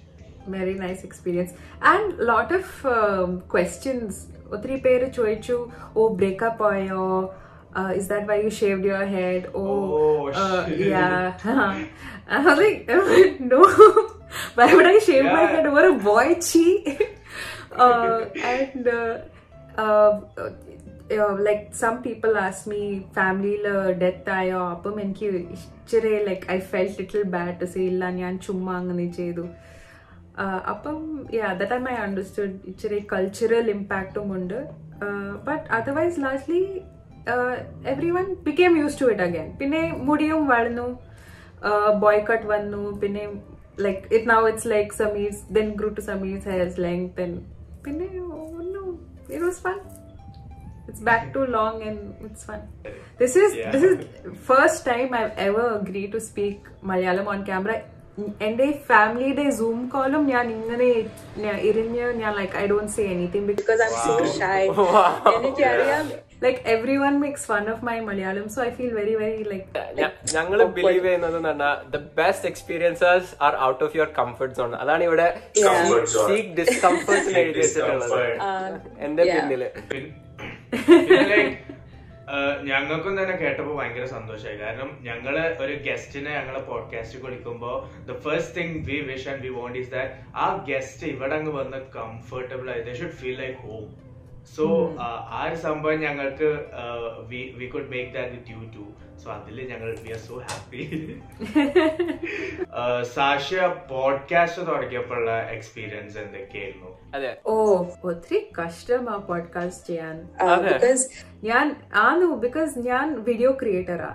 [0.54, 1.52] Very nice experience.
[1.90, 4.10] And lot of um, questions.
[4.54, 5.56] ഒത്തിരി പേര് ചോദിച്ചു
[5.98, 7.04] ഓ ബ്രേക്കപ്പ് ആയോ
[7.78, 9.42] uh, is that why you shaved your head?
[9.60, 9.62] Oh,
[10.00, 10.82] Oh, uh, shit.
[10.92, 11.46] yeah.
[12.34, 12.82] I was like,
[13.52, 13.60] no.
[14.58, 15.54] why would I shave my Yeah.
[15.54, 16.66] head over a boy chi?
[17.78, 18.18] uh,
[18.52, 19.12] and uh,
[19.81, 20.11] uh,
[21.17, 22.81] uh, like some people ask me,
[23.17, 23.55] family
[24.03, 28.75] death ആയോ അപ്പം എനിക്ക് ഇച്ചിരി like I felt little bad to say ഇല്ല ഞാൻ ചുമ്മാ
[28.81, 29.45] അങ്ങനെ ചെയ്തു.
[30.43, 30.97] Uh, അപ്പം
[31.39, 34.59] ya the time I understood ഇച്ചിരി കൾച്ചറൽ ഇമ്പാക്റ്റും ഉണ്ട്.
[35.47, 36.63] But otherwise largely
[38.15, 40.87] everyone became used to it again പിന്നെ മുടിയും വളർന്നു
[42.03, 42.81] ബോയ് കട്ട് വന്നു.
[43.01, 43.23] പിന്നെ
[43.85, 47.33] like it now it's like സമീസ് then grew to സമീസ് ഹെയർസ് ലെങ്ത് ദെൻ
[47.85, 48.07] പിന്നെ
[49.28, 49.78] ഒന്നും it was fun
[50.86, 52.58] It's back to long and it's fun.
[53.18, 53.70] This is Yeah.
[53.70, 53.94] this is
[54.42, 57.76] first time I've ever agreed to speak Malayalam on camera.
[58.40, 60.88] എൻ്റെ ഫാമിലിയുടെ zoom കോളും ഞാൻ ഇങ്ങനെ
[61.44, 64.60] ഞാൻ ഇരുന്ന് ഞാൻ like I don't say anything because I'm so shy.
[65.32, 66.04] എനിക്കറിയാം
[66.41, 66.59] Like
[66.97, 69.65] everyone makes fun of my Malayalam so I feel very very like
[70.35, 75.27] ഞങ്ങൾ ബിലീവ് ചെയ്യുന്നത് പറഞ്ഞാൽ the best experiences are out of your comfort zone അതാണ് ഇവിടെ
[75.61, 76.29] Comfort zone.
[76.29, 78.07] Seek discomfort എഴുതി വെച്ചിട്ടുള്ളത്.
[78.11, 78.95] Discomfort.
[78.99, 79.23] എന്റെ.
[79.31, 79.63] പിന്നിൽ.
[82.67, 87.75] ഞങ്ങൾക്കും തന്നെ കേട്ടപ്പോൾ ഭയങ്കര സന്തോഷമായി കാരണം ഞങ്ങൾ ഒരു ഗസ്റ്റിനെ ഞങ്ങളെ പോഡ്കാസ്റ്റ് വിളിക്കുമ്പോൾ
[88.09, 91.79] the first thing we wish and we want is that ആ ഗസ്റ്റ് ഇവിടെ അങ്ങ് വന്ന്
[91.97, 93.87] കംഫർട്ടബിൾ ആയി the should feel like home
[94.49, 94.65] so
[94.99, 96.49] ആ ഒരു സംഭവം ഞങ്ങൾക്ക്
[97.57, 98.85] we could make that with you too
[99.23, 100.81] so അതിൽ ഞങ്ങൾ we are so happy
[103.13, 103.59] Sakshya
[103.89, 106.89] podcast തുടങ്ങിയപ്പോഴുള്ള experience എന്തൊക്കെയായിരുന്നു?
[107.15, 107.31] അതെ.
[107.45, 107.53] ഓ
[108.03, 110.15] ഒത്തിരി കഷ്ടം ആ പോഡ്കാസ്റ്റ് ചെയ്യാൻ.
[110.67, 111.03] ബിക്കോസ്
[111.43, 111.65] ഞാൻ
[111.97, 114.11] ആന്നു ബിക്കോസ് ഞാൻ വീഡിയോ ക്രിയേറ്ററാ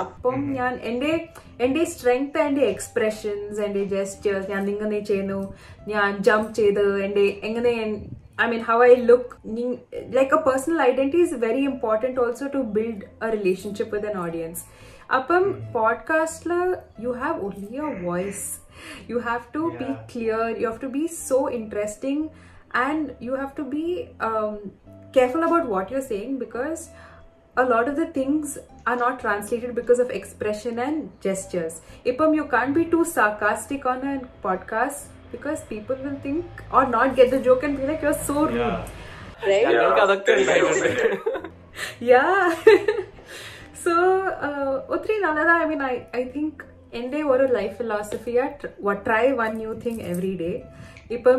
[0.00, 1.12] അപ്പം ഞാൻ എന്റെ
[1.60, 5.40] എന്റെ സ്ട്രെങ്ത് എന്റെ എക്സ്പ്രഷൻസ് എന്റെ ജെസ്റ്റേഴ്സ് ഞാൻ ഇങ്ങനെ ചെയ്യുന്നു
[5.86, 7.74] ഞാൻ ജംപ് ചെയ്ത് എന്റെ എങ്ങനെ
[8.43, 9.33] I mean how I look
[10.17, 14.63] like a personal identity is very important also to build a relationship with an audience
[15.17, 15.45] അപ്പം
[15.77, 16.59] പോഡ്കാസ്റ്റില്
[17.05, 18.45] you have only a voice
[19.09, 19.97] you have to be Yeah.
[20.11, 22.21] clear you have to be so interesting
[22.85, 23.83] and you have to be
[24.27, 24.53] um,
[25.17, 26.81] careful about what you're saying because
[27.55, 28.57] a lot of the things
[28.91, 31.75] are not translated because of expression and gestures
[32.11, 37.15] ipam you can't be too sarcastic on a podcast because people will think or not
[37.15, 38.77] get the joke and be like you're so rude Yeah.
[39.49, 40.91] right ഞങ്ങൾക്ക് അതൊക്കെ ഉണ്ടായിട്ടുണ്ട്
[42.11, 42.35] yeah
[43.83, 43.93] so
[44.47, 46.61] uh, ഒത്തിരി നല്ലതാ I mean I I think
[46.99, 48.45] എൻ്റെ ഒരു life ഫിലോസഫിയാ
[49.07, 50.51] try one new thing every day
[51.10, 51.38] ഇപ്പം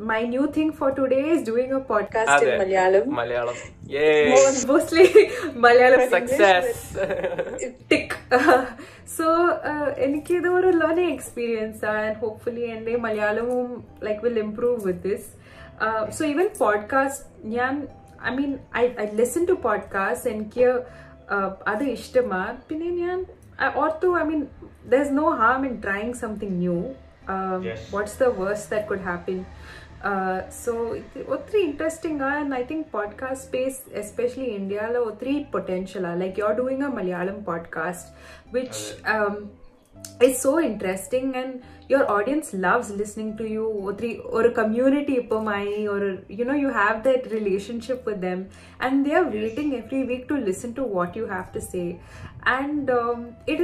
[0.00, 3.04] my new thing for today is doing a podcast Malayalam.
[3.04, 3.56] in Malayalam.
[3.90, 5.06] Malayalam mostly
[5.56, 6.84] Malayalam success
[7.88, 8.14] tick
[9.16, 9.26] so
[9.96, 13.68] എനിക്ക് ഇത് ഒരു learning experience and hopefully എന്റെ മലയാളവും
[14.02, 15.28] like will improve with this
[16.18, 17.24] so even podcast
[17.56, 17.74] ഞാൻ
[18.26, 20.68] I mean I I listen to podcast എനിക്ക്
[21.68, 23.18] അത് ഇഷ്ടമാണ് പിന്നെ ഞാൻ
[23.76, 24.42] ഓർത്തു I mean
[24.88, 26.78] there is no harm in trying something new
[27.68, 27.90] Yes.
[27.94, 29.38] what's the worst that could happen
[30.10, 30.72] uh, so
[31.34, 36.46] ഒത്തിരി interesting ആ and I think podcast space especially ഇന്ത്യയിൽ ഒത്തിരി പൊട്ടൻഷ്യൽ ആ like you
[36.48, 38.10] are doing a Malayalam podcast
[38.56, 38.82] which
[40.26, 46.00] is so interesting and your audience loves listening to you ഒത്തിരി ഒരു community ഇപ്പമായി or
[46.38, 48.40] you know you have that relationship with them
[48.80, 51.86] and they are waiting every week to listen to what you have to say
[52.58, 53.20] and um,
[53.52, 53.60] it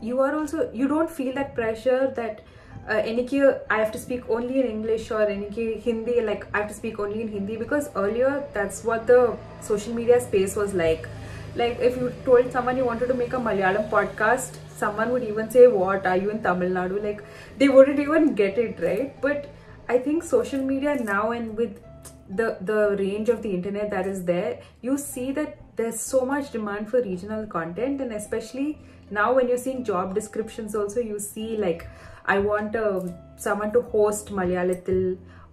[0.00, 2.40] is so nice that you are also you don't feel that pressure that
[2.88, 6.68] uh, എനിക്ക് I have to speak only in English or എനിക്ക് Hindi like I have
[6.68, 11.08] to speak only in Hindi because earlier that's what the social media space was like
[11.54, 15.50] like if you told someone you wanted to make a Malayalam podcast someone would even
[15.50, 17.24] say what are you in Tamil Nadu like
[17.58, 19.48] they wouldn't even get it right but
[19.88, 21.80] I think social media now and with
[22.28, 26.52] the the range of the internet that is there you see that there's so much
[26.52, 28.78] demand for regional content and especially
[29.19, 31.81] now when you're seeing job descriptions also you see like
[32.25, 33.13] i want um,
[33.45, 35.05] someone to host malayalathil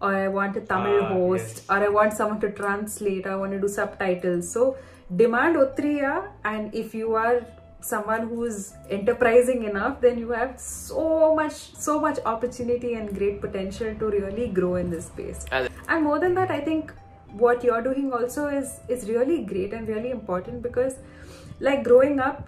[0.07, 1.65] or i want a tamil Ah, host yes.
[1.73, 4.65] or i want someone to translate i want to do subtitles so
[5.23, 6.13] demand utriya
[6.53, 7.37] and if you are
[7.91, 8.57] someone who's
[8.99, 11.03] enterprising enough then you have so
[11.41, 15.43] much so much opportunity and great potential to really grow in this space
[15.93, 16.93] and more than that i think
[17.45, 20.95] what you're doing also is is really great and really important because
[21.69, 22.39] like growing up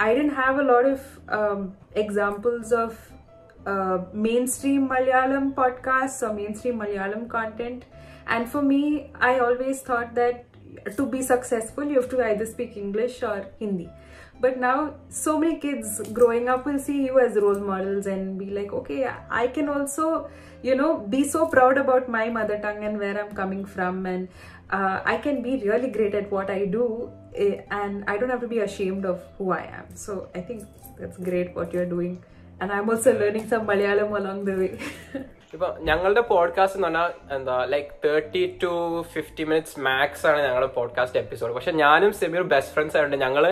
[0.00, 2.98] i didn't have a lot of um, examples of
[3.66, 7.84] uh, mainstream malayalam podcasts or mainstream malayalam content.
[8.26, 10.44] And for me i always thought that
[10.96, 13.88] to be successful you have to either speak english or hindi.
[14.40, 18.50] But now so many kids growing up will see you as role models and be
[18.58, 20.30] like okay i can also
[20.62, 24.06] you know be so proud about my mother tongue and where i'm coming from.
[24.06, 24.28] And
[24.70, 28.40] uh, i can be really great at what i do eh, and i don't have
[28.40, 29.94] to be ashamed of who i am.
[29.94, 30.64] So i think
[30.98, 32.22] that's great what you're doing.
[32.60, 34.78] And i'm also learning some malayalam along the way
[35.54, 38.70] ഇപ്പൊ ഞങ്ങളുടെ podcast എന്ന് പറഞ്ഞാൽ എന്താ like thirty to
[39.12, 43.44] fifty minutes max ആണ് ഞങ്ങളുടെ podcast episode പക്ഷെ ഞാനും Sameer best friends ആയതുകൊണ്ട് ഞങ്ങൾ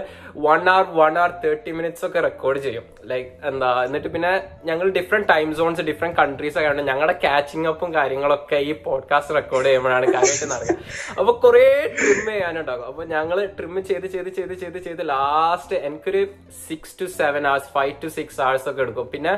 [0.47, 2.85] one hour one hour thirty minutes ഒക്കെ റെക്കോർഡ് ചെയ്യും.
[3.05, 4.33] ലൈക്ക് എന്താ എന്നിട്ട് പിന്നെ
[4.65, 9.67] ഞങ്ങൾ different time zones different countries ഒക്കെ ആയതുകൊണ്ട് ഞങ്ങളുടെ കാച്ചിങ് അപ്പും കാര്യങ്ങളൊക്കെ ഈ പോഡ്കാസ്റ്റ് റെക്കോർഡ്
[9.67, 10.77] ചെയ്യുമ്പോഴാണ് കാര്യമായിട്ട് നടക്കുക
[11.19, 11.65] അപ്പൊ കുറെ
[11.99, 12.87] ട്രിം ചെയ്യാനുണ്ടാകും.
[12.87, 16.23] അപ്പൊ ഞങ്ങൾ ട്രിം ചെയ്ത് ചെയ്ത് ചെയ്ത് ചെയ്ത് ചെയ്ത് ലാസ്റ്റ് എനിക്കൊരു
[16.69, 19.09] six to seven hours five to six hours ഒക്കെ എടുക്കും.
[19.09, 19.35] പിന്നെ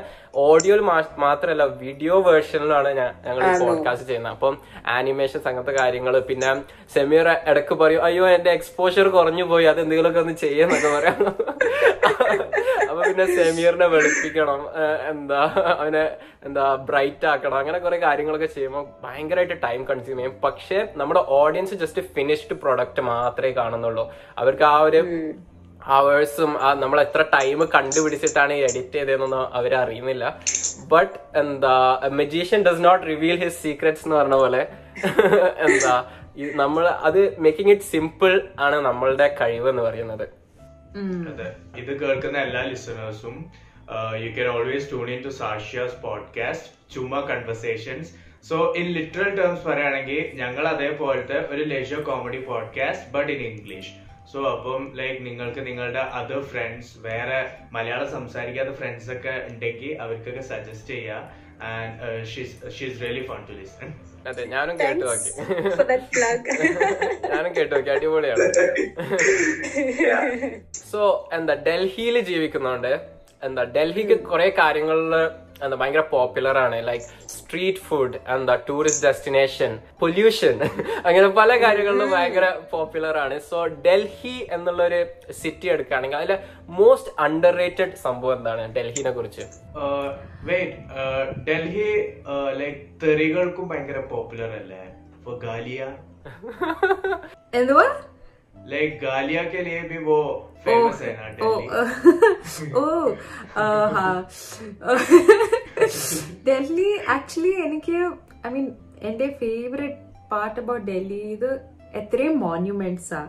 [0.48, 0.82] ഓഡിയോയിൽ
[1.26, 2.14] മാത്രമല്ല വീഡിയോ
[2.48, 2.90] വേർഷനിലാണ്
[3.26, 4.32] ഞങ്ങൾ പോഡ്കാസ്റ്റ് ചെയ്യുന്നത്.
[4.32, 4.54] അപ്പം
[4.96, 6.50] ആനിമേഷൻ അങ്ങനത്തെ കാര്യങ്ങൾ പിന്നെ
[6.94, 11.20] സെമീർ ഇടയ്ക്ക് പറയും അയ്യോ എന്റെ എക്സ്പോഷർ കുറഞ്ഞു പോയി അത് എന്തെങ്കിലുമൊക്കെ ഒന്ന് ചെയ്യുന്നൊക്കെ പറയാം.
[12.88, 14.60] അപ്പൊ പിന്നെ സെമീറിനെ വെളുപ്പിക്കണം
[15.10, 15.40] എന്താ
[15.78, 16.04] അവനെ
[16.46, 20.34] എന്താ ബ്രൈറ്റ് ആക്കണം അങ്ങനെ കുറെ കാര്യങ്ങളൊക്കെ ചെയ്യുമ്പോൾ ഭയങ്കരമായിട്ട് ടൈം കൺസ്യൂം ചെയ്യും.
[20.44, 24.04] പക്ഷെ നമ്മുടെ ഓഡിയൻസ് ജസ്റ്റ് ഫിനിഷ്ഡ് പ്രൊഡക്റ്റ് മാത്രമേ കാണുന്നുള്ളൂ.
[24.38, 25.00] അവർക്ക് ആ ഒരു
[25.80, 30.24] അവേഴ്സും നമ്മൾ എത്ര ടൈം കണ്ടുപിടിച്ചിട്ടാണ് എഡിറ്റ് ചെയ്തതെന്നൊന്നും അവർ അറിയുന്നില്ല.
[30.88, 31.74] ബട്ട് എന്താ
[32.20, 34.62] magician does not reveal his secrets എന്ന് പറഞ്ഞ പോലെ
[35.66, 35.94] എന്താ
[36.56, 40.26] നമ്മൾ അത് മേക്കിംഗ് ഇറ്റ് സിമ്പിൾ ആണ് നമ്മളുടെ കഴിവ് എന്ന് പറയുന്നത്
[41.30, 41.48] അതെ.
[41.78, 43.36] ഇത് കേൾക്കുന്ന എല്ലാ ലിസണേഴ്സും
[44.22, 48.10] you can always tune in to സാഷ്യാസ് podcast ചുമ്മാ conversations
[48.44, 53.92] so in literal terms പറയുകയാണെങ്കിൽ ഞങ്ങൾ അതേപോലത്തെ ഒരു leisure comedy podcast but in English
[54.32, 60.94] so അപ്പം ലൈക്ക് നിങ്ങൾക്ക് നിങ്ങളുടെ അതർ ഫ്രണ്ട്സ് വേറെ മലയാളം സംസാരിക്കാത്ത ഫ്രണ്ട്സ് ഒക്കെ ഉണ്ടെങ്കിൽ അവർക്കൊക്കെ സജസ്റ്റ്
[60.94, 61.48] ചെയ്യാം.
[61.68, 62.24] And
[62.76, 63.94] she's really fun to listen
[64.26, 65.30] അതെ ഞാനും കേട്ടു നോക്കി.
[65.76, 66.40] for that plug.
[67.32, 67.90] ഞാനും കേട്ടു നോക്കി.
[67.90, 68.46] അടിപൊളിയാണ്.
[70.90, 73.00] സോ എന്താ ഡൽഹിയിൽ ജീവിക്കുന്നോണ്ട്
[73.42, 75.14] എന്താ ഡൽഹിക്ക് കുറെ കാര്യങ്ങളിൽ
[75.64, 76.76] എന്താ ഭയങ്കര പോപ്പുലർ ആണ്.
[76.88, 80.56] ലൈക്ക് സ്ട്രീറ്റ് ഫുഡ് എന്താ ടൂറിസ്റ്റ് ഡെസ്റ്റിനേഷൻ പൊല്യൂഷൻ
[81.08, 83.38] അങ്ങനെ പല കാര്യങ്ങളിലും ഭയങ്കര പോപ്പുലർ ആണ്.
[83.50, 85.00] സോ ഡൽഹി എന്നുള്ളൊരു
[85.40, 86.38] സിറ്റി എടുക്കുകയാണെങ്കിൽ അതിലെ
[86.80, 88.64] മോസ്റ്റ് അണ്ടർ റേറ്റഡ് സംഭവം എന്താണ്?
[88.76, 89.46] ഡൽഹിനെ കുറിച്ച്.
[91.48, 91.88] ഡൽഹി
[92.60, 94.82] ലൈക് തെറികൾക്കും ഭയങ്കര പോപ്പുലർ അല്ലേ?
[95.46, 95.82] ഗാലിയ.
[97.58, 97.84] എന്തുവാ?
[98.67, 100.17] लाइक गालिया के लिए भी वो
[100.63, 102.83] फेमस है ना ഓ दिल्ली ഓ
[103.55, 104.05] ആ, ഹാ
[106.47, 107.97] ഡൽഹി ആക്ച്വലി എനിക്ക്
[108.45, 108.67] ഐ മീൻ
[109.01, 109.99] എന്റെ ഫേവറേറ്റ്
[110.31, 111.49] പാർട്ട് അബൌട്ട് ഡൽഹി ഇത്
[111.93, 113.23] എത്രയും മോണ്യുമെന്റ്സ് ആ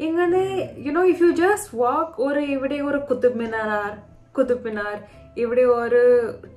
[0.00, 0.42] ഇങ്ങനെ
[0.84, 3.88] you know if you just walk ഒരു ഇവിടെ ഒരു കുത്തുബ് മിനാർ
[4.34, 4.96] കുത്തുബ് മിനാർ
[5.36, 6.02] ഇവിടെ ഒരു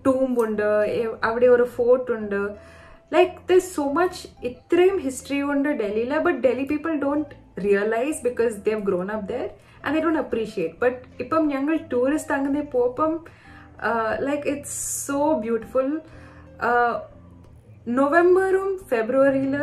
[0.05, 2.39] ടൂംബ് ഉണ്ട് എ- അവിടെ ഒരു ഫോർട്ട് ഉണ്ട്
[3.11, 7.33] ലൈക്ക് ദർ സോ മച്ച് ഇത്രയും ഹിസ്റ്ററി ഉണ്ട് ഡൽഹിയിൽ but Delhi people don't
[7.64, 9.46] realize because they have grown up there
[9.84, 13.12] and they don't appreciate but ഇപ്പം ഞങ്ങൾ ടൂറിസ്റ്റ് അങ്ങനെ പോപ്പം
[14.20, 15.88] ലൈക്ക് ഇറ്റ്സ് സോ ബ്യൂട്ടിഫുൾ
[17.92, 19.54] നവംബറും ഫെബ്രുവരിയിൽ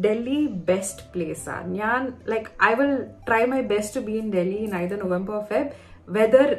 [0.00, 2.94] ഡൽഹി ബെസ്റ്റ് പ്ലേസ് ആ ഞാൻ like I will
[3.28, 5.70] try my best to be in Delhi in either November Feb
[6.08, 6.50] weather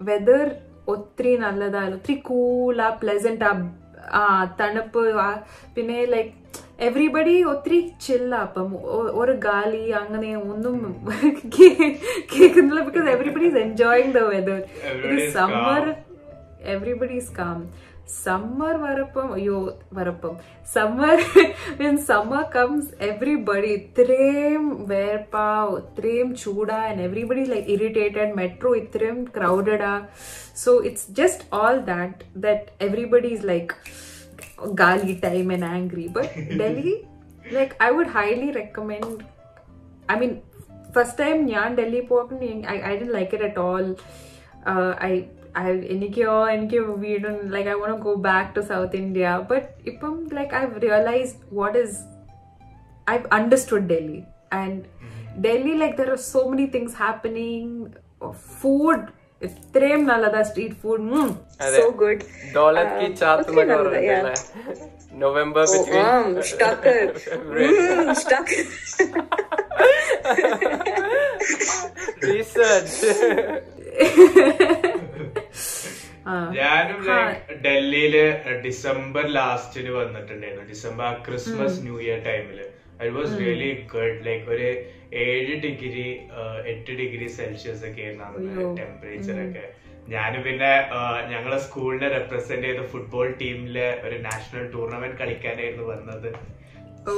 [0.00, 0.46] weather
[0.88, 3.52] ഒത്തിരി നല്ലതാ ഒത്തിരി കൂൾ ആ പ്ലസന്റ് ആ
[4.12, 4.22] ആ
[4.60, 5.02] തണുപ്പ്
[5.74, 6.34] പിന്നെ ലൈക്ക്
[6.80, 8.68] എവറിബഡി ഒത്തിരി ചില്ല അപ്പം
[9.14, 10.76] ഒരു ഗാലി അങ്ങനെ ഒന്നും
[11.56, 11.94] കേ-
[12.32, 14.60] കേൾക്കുന്നില്ല because everybody is enjoying the weather
[15.32, 15.84] summer
[16.66, 17.58] everybody is calm.
[18.08, 21.16] summer varappam yo varappam summer
[21.80, 29.82] when summer comes everybody itrem verpav trim chuda and everybody like irritated metro itrem crowded
[29.82, 30.06] ah.
[30.54, 33.74] so it's just all that that everybody is like
[34.58, 36.08] gali time and angry.
[36.08, 37.06] But delhi
[37.50, 39.24] like i would highly recommend
[40.08, 40.42] i mean
[40.92, 42.06] first time nyan delhi
[42.66, 43.96] I, I didn't like it at all.
[44.66, 49.68] Uh, i I, എനിക്കോ എനിക്ക് വീണ്ടും like I want go back to South India but
[49.92, 51.98] ഇപ്പം like I realized what is
[53.06, 54.26] I've understood Delhi.
[54.52, 54.86] And
[55.40, 57.94] Delhi, like, there are so many things happening.
[58.60, 59.00] Food,
[59.42, 61.02] ഇത്രയും നല്ലതാ street food
[61.76, 62.18] so good.
[62.54, 63.06] ഡോലർ കി
[76.58, 77.00] ഞാനും
[77.64, 78.16] ഡൽഹിയിൽ
[78.66, 80.64] December ലാസ്റ്റിന് വന്നിട്ടുണ്ടായിരുന്നു.
[80.72, 82.58] December Christmas new Year ടൈമിൽ.
[83.00, 84.68] It was really good like ഒരു
[85.26, 86.08] ഏഴ് ഡിഗ്രി
[86.72, 89.64] എട്ട് ഡിഗ്രി സെൽഷ്യസ് ഒക്കെ ആയിരുന്നു ടെമ്പറേച്ചർ ഒക്കെ.
[90.14, 90.72] ഞാൻ പിന്നെ
[91.32, 96.28] ഞങ്ങളെ സ്കൂളിനെ റെപ്രസെന്റ് ചെയ്ത ഫുട്ബോൾ ടീമിലെ ഒരു നാഷണൽ ടൂർണമെന്റ് കളിക്കാനായിരുന്നു വന്നത്.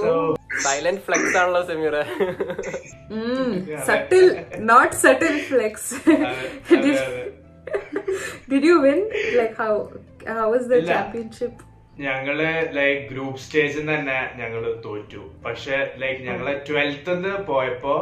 [0.02, 0.12] സോ
[0.64, 1.96] സൈലന്റ് ഫ്ലെക്സ് ആണല്ലോ Sameera.
[3.88, 4.26] Subtle
[4.70, 5.94] not subtle flex
[8.52, 9.00] did you win
[9.40, 9.72] like how
[10.38, 10.78] how was the.
[10.92, 11.60] Championship
[12.00, 12.36] ഞങ്ങൾ
[12.72, 15.22] ലൈക് ഗ്രൂപ്പ് സ്റ്റേജിൽ തന്നെ ഞങ്ങൾ തോറ്റു.
[15.46, 17.14] പക്ഷെ ലൈക് ഞങ്ങൾ ട്വൽത്ത്
[17.50, 17.94] പോയപ്പോ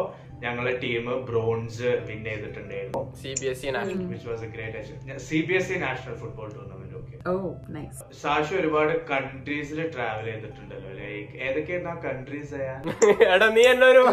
[0.44, 3.00] ഞങ്ങളെ ടീം ബ്രോൺസ് വിൻ ചെയ്തിട്ടുണ്ടായിരുന്നു.
[3.22, 6.48] C B S E national which was a great C B S E national football
[6.56, 6.87] tournament
[7.26, 7.32] oh
[7.68, 12.60] nice Sashu ഒരുപാട് കൺട്രീസിൽ ട്രാവൽ ചെയ്തിട്ടുണ്ടല്ലോ ലൈക്ക് ഏതൊക്കെയായിരുന്നു ആ കൺട്രീസ്
[13.32, 14.02] എടാ നീ എന്നെ ഒരു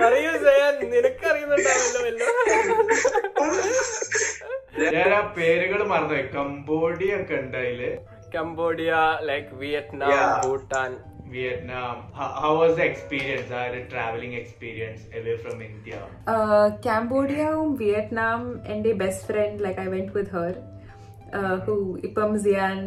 [0.00, 0.32] പറയൂ.
[0.42, 0.74] സയാൻ.
[0.92, 2.28] നിനക്കറിയുന്നുണ്ടാവല്ലോ
[4.94, 6.24] ഞാൻ ആ പേരുകൾ മറന്നുപോയി.
[6.34, 7.80] കംബോഡിയ ഒക്കെ ഉണ്ട് അതിൽ.
[8.34, 8.90] Cambodia
[9.28, 10.12] like Vietnam
[11.32, 11.56] Yeah.
[11.60, 11.96] how Vietnam
[12.40, 15.98] how was the experience ആ ഒരു travelling experience away from India
[16.86, 20.54] കാംബോഡിയയും Vietnam എന്റെ best friend like I went with her
[21.66, 22.80] who ഇപ്പം സിയാൻ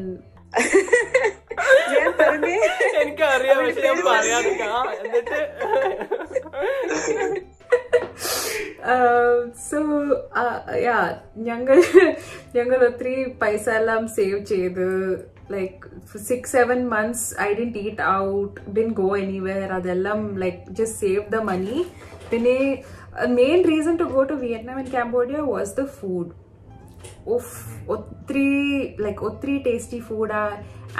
[1.91, 2.55] Zayan, പറഞ്ഞേ.
[3.01, 5.39] എനിക്കറിയാം പക്ഷെ ഞാൻ പറയാതിരിക്കാം എന്നിട്ട്
[9.65, 9.79] സോ
[10.83, 10.97] യാ
[11.41, 11.77] ഞങ്ങൾ
[12.55, 14.85] ഞങ്ങൾ ഒത്തിരി പൈസ എല്ലാം സേവ് ചെയ്ത്
[15.55, 20.99] like for six seven months i didn't eat out didn't go anywhere adellam like just
[21.05, 21.79] saved the money
[22.31, 22.47] then
[23.25, 26.33] a main reason to go to vietnam and cambodia was the food
[27.35, 27.49] oof
[27.95, 28.51] otri
[29.05, 30.51] like otri tasty food ah.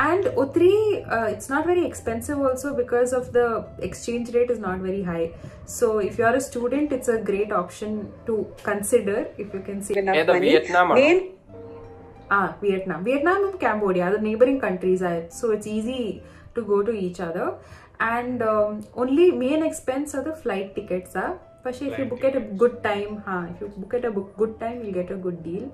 [0.07, 0.73] and otri
[1.15, 3.47] uh, it's not very expensive also because of the
[3.87, 5.27] exchange rate is not very high
[5.65, 9.81] so if you are a student it's a great option to consider if you can
[9.81, 10.49] save enough money.
[10.49, 10.95] Vietnam.
[10.95, 11.29] Then,
[12.35, 13.03] Ah, Vietnam.
[13.03, 16.23] Vietnam and Cambodia are the neighboring countries, are, so it's easy
[16.55, 17.47] to go to each other.
[17.99, 21.15] And um, only main expense are the flight tickets.
[21.15, 21.33] Are.
[21.63, 24.35] But if you book at a good time, huh, if you book at a book,
[24.37, 25.65] good time, you'll get a good deal.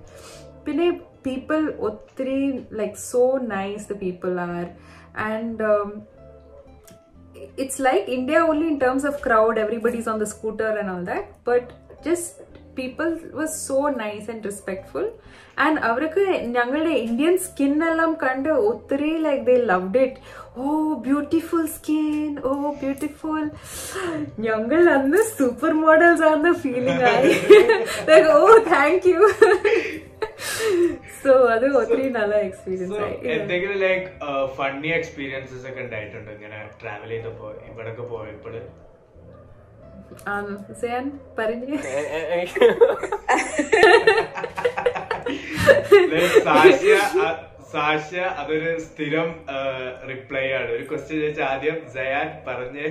[0.65, 0.87] പിന്നെ
[1.27, 2.39] people ഒത്തിരി
[2.79, 3.21] like so
[3.55, 4.67] nice the people are
[5.27, 5.89] and um,
[7.63, 11.25] it's like India only in terms of crowd, everybody's on the scooter and all that,
[11.49, 11.65] but
[12.07, 12.41] just
[12.79, 14.41] people was so nice and
[15.57, 20.17] And അവർക്ക് ഞങ്ങളുടെ Indian skin എല്ലാം കണ്ട് ഒത്തിരി like they loved it
[20.57, 23.49] oh beautiful skin oh beautiful
[24.39, 27.31] ഞങ്ങൾ അന്ന് super models ആണെന്ന് feeling ആയി.
[28.09, 28.39] Like oh
[28.71, 29.21] thank you
[31.21, 33.15] so അത് ഒത്തിരി നല്ല എക്സ്പീരിയൻസ് ആയി.
[33.35, 34.07] എന്തെങ്കിലും ലൈക്ക്
[34.57, 36.31] ഫണ്ണി എക്സ്പീരിയൻസസ് ഒക്കെ ഉണ്ടായിട്ടുണ്ട്?
[36.37, 38.55] ഇങ്ങനെ ട്രാവൽ ചെയ്തപ്പോ ഇവിടൊക്കെ പോയപ്പോൾ?
[40.81, 41.05] സെയാൻ
[41.37, 41.77] പറഞ്ഞു.
[46.47, 46.95] സാക്ഷ്യ
[47.71, 49.29] സാക്ഷ്യ അതൊരു സ്ഥിരം
[50.11, 50.69] റിപ്ലൈ ആണ്.
[50.75, 52.89] ഒരു ക്വസ്റ്റ്യൻ ചോദിച്ച ആദ്യം ജയാൻ പറഞ്ഞേ.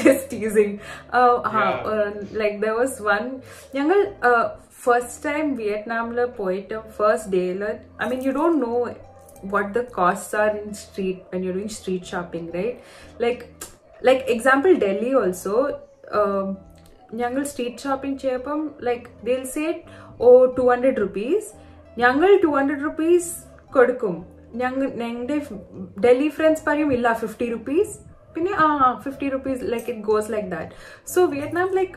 [0.00, 0.36] Just
[2.42, 3.24] like the was one
[3.74, 3.98] ഞങ്ങൾ
[4.84, 7.62] ഫസ്റ്റ് ടൈം വിയറ്റ്നാമിൽ പോയിട്ട് ഫസ്റ്റ് ഡേയിൽ
[8.02, 8.74] I mean you don't know
[9.54, 12.78] what the cost are in street you doing street shopping right
[13.24, 13.42] like
[14.02, 15.56] like example Delhi also
[17.14, 19.80] ഞങ്ങൾ സ്ട്രീറ്റ് ഷോപ്പിംഗ് ചെയ്യപ്പം like ദിൽ സേറ്റ്
[20.20, 21.54] ഓ two hundred rupees
[21.98, 24.26] ഞങ്ങൾ two hundred rupees കൊടുക്കും.
[24.54, 25.46] ഞങ്ങൾ ഞങ്ങളുടെ
[26.00, 27.98] Delhi friends പറയും ഇല്ല fifty rupees
[28.34, 30.70] പിന്നെ ആ fifty rupees like it goes like that
[31.08, 31.92] so Vietnam like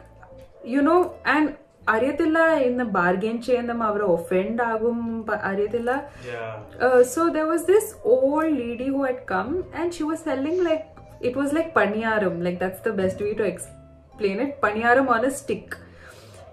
[0.68, 6.08] you know and അറിയത്തില്ല ഇന്ന് ബാർഗെയിൻ ചെയ്യുന്ന അവർ ഒഫെൻഡ് ആകും പ- അറിയത്തില്ല.
[6.32, 6.56] Yeah.
[6.82, 10.86] uh, so there was this old lady who had come and she was selling like
[11.22, 14.62] it was like paniyaram like that's the best way to explain it.
[14.62, 15.78] Paniyaram on a stick.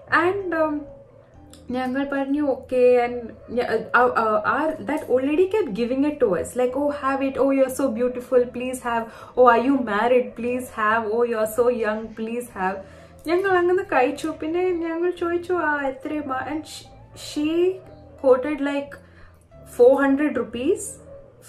[0.09, 0.85] And um,
[1.73, 3.21] ഞങ്ങൾ പറഞ്ഞു okay and
[4.89, 8.41] that already kept giving it to us like oh have it oh you're so beautiful
[8.57, 9.05] please have
[9.37, 12.77] oh are you married please have oh you're so young please have
[13.29, 16.67] ഞങ്ങൾ അങ്ങനെ കഴിച്ചു പിന്നെ ഞങ്ങൾ ചോദിച്ചു ആ എത്രയുമാ and
[17.27, 17.47] she
[18.21, 18.93] quoted like
[19.77, 20.83] 400 rupees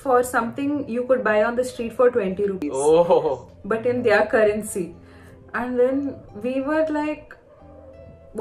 [0.02, 3.34] for something you could buy on the street for 20 rupees oh
[3.72, 4.86] but in their currency
[5.60, 5.98] and then
[6.46, 7.35] we were like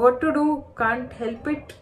[0.00, 0.46] what to do
[0.82, 1.74] can't help it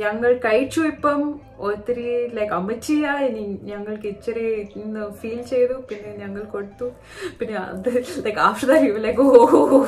[0.00, 1.20] ഞങ്ങൾ കഴിച്ചു ഇപ്പം.
[1.68, 2.04] ഒത്തിരി
[2.36, 3.12] like അമ്മച്ചിയാ.
[3.28, 4.44] ഇനി ഞങ്ങൾക്ക് ഇച്ചിരി
[4.82, 5.76] ഇന്ന് feel ചെയ്തു.
[5.88, 6.86] പിന്നെ ഞങ്ങൾ കൊടുത്തു.
[7.38, 7.88] പിന്നെ അത്
[8.26, 9.80] like after that you like oh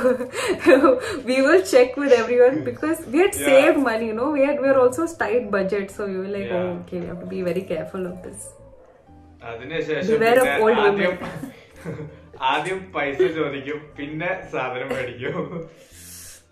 [1.28, 4.80] we will check with everyone because we had save money no we had we are
[4.84, 6.52] also tight budget so you like.
[6.74, 8.46] Okay you have to be very careful of this
[12.52, 15.38] ആദ്യം പൈസ ചോദിക്കും പിന്നെ സാധനം മേടിക്കും.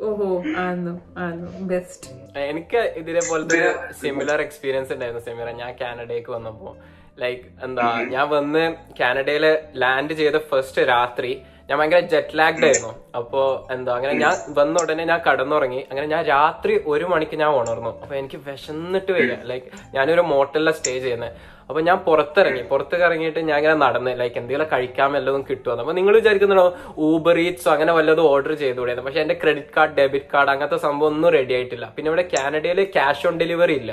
[0.00, 2.08] ഓഹോ ആണോ ആണോ best
[2.42, 3.58] എനിക്ക് ഇതിനെ പോലത്തെ
[3.92, 6.70] സിമിലർ എക്സ്പീരിയൻസ് ഉണ്ടായിരുന്നു സെമിറ ഞാൻ കാനഡയ്ക്ക് വന്നപ്പോ.
[7.18, 8.62] ലൈക്ക് എന്താ ഞാൻ വന്ന്
[9.00, 9.44] കാനഡയിൽ
[9.74, 11.32] ലാൻഡ് ചെയ്ത ഫസ്റ്റ് രാത്രി
[11.70, 12.92] ഞാൻ ഭയങ്കര ജെറ്റ് ലാഗ്ഡ് ആയിരുന്നു.
[13.18, 13.40] അപ്പോ
[13.74, 15.80] എന്താ അങ്ങനെ ഞാൻ വന്ന ഉടനെ ഞാൻ കടന്നുറങ്ങി.
[15.90, 17.92] അങ്ങനെ ഞാൻ രാത്രി ഒരു മണിക്ക് ഞാൻ ഉണർന്നു.
[18.02, 19.36] അപ്പൊ എനിക്ക് വിശന്നിട്ട് വരിക.
[19.50, 21.32] ലൈക്ക് ഞാനൊരു മോട്ടലിലാണ് സ്റ്റേ ചെയ്യുന്നത്
[21.68, 22.62] അപ്പൊ ഞാൻ പുറത്തിറങ്ങി.
[22.70, 26.66] പുറത്ത് ഇറങ്ങിയിട്ട് ഞാൻ ഇങ്ങനെ നടന്ന് ലൈക്ക് എന്തെങ്കിലും കഴിക്കാൻ വല്ലതും കിട്ടുമെന്ന് അപ്പൊ നിങ്ങൾ വിചാരിക്കുന്നുണ്ടോ
[27.08, 31.30] ഊബർ ഈറ്റ്സോ അങ്ങനെ വല്ലതും ഓർഡർ ചെയ്തുകൂടെയെന്ന് പക്ഷെ എന്റെ ക്രെഡിറ്റ് കാർഡ് ഡെബിറ്റ് കാർഡ് അങ്ങനത്തെ സംഭവം ഒന്നും
[31.38, 31.88] റെഡി ആയിട്ടില്ല.
[31.96, 33.92] പിന്നെ ഇവിടെ കാനഡയിൽ ക്യാഷ് ഓൺ ഡെലിവറി ഇല്ല.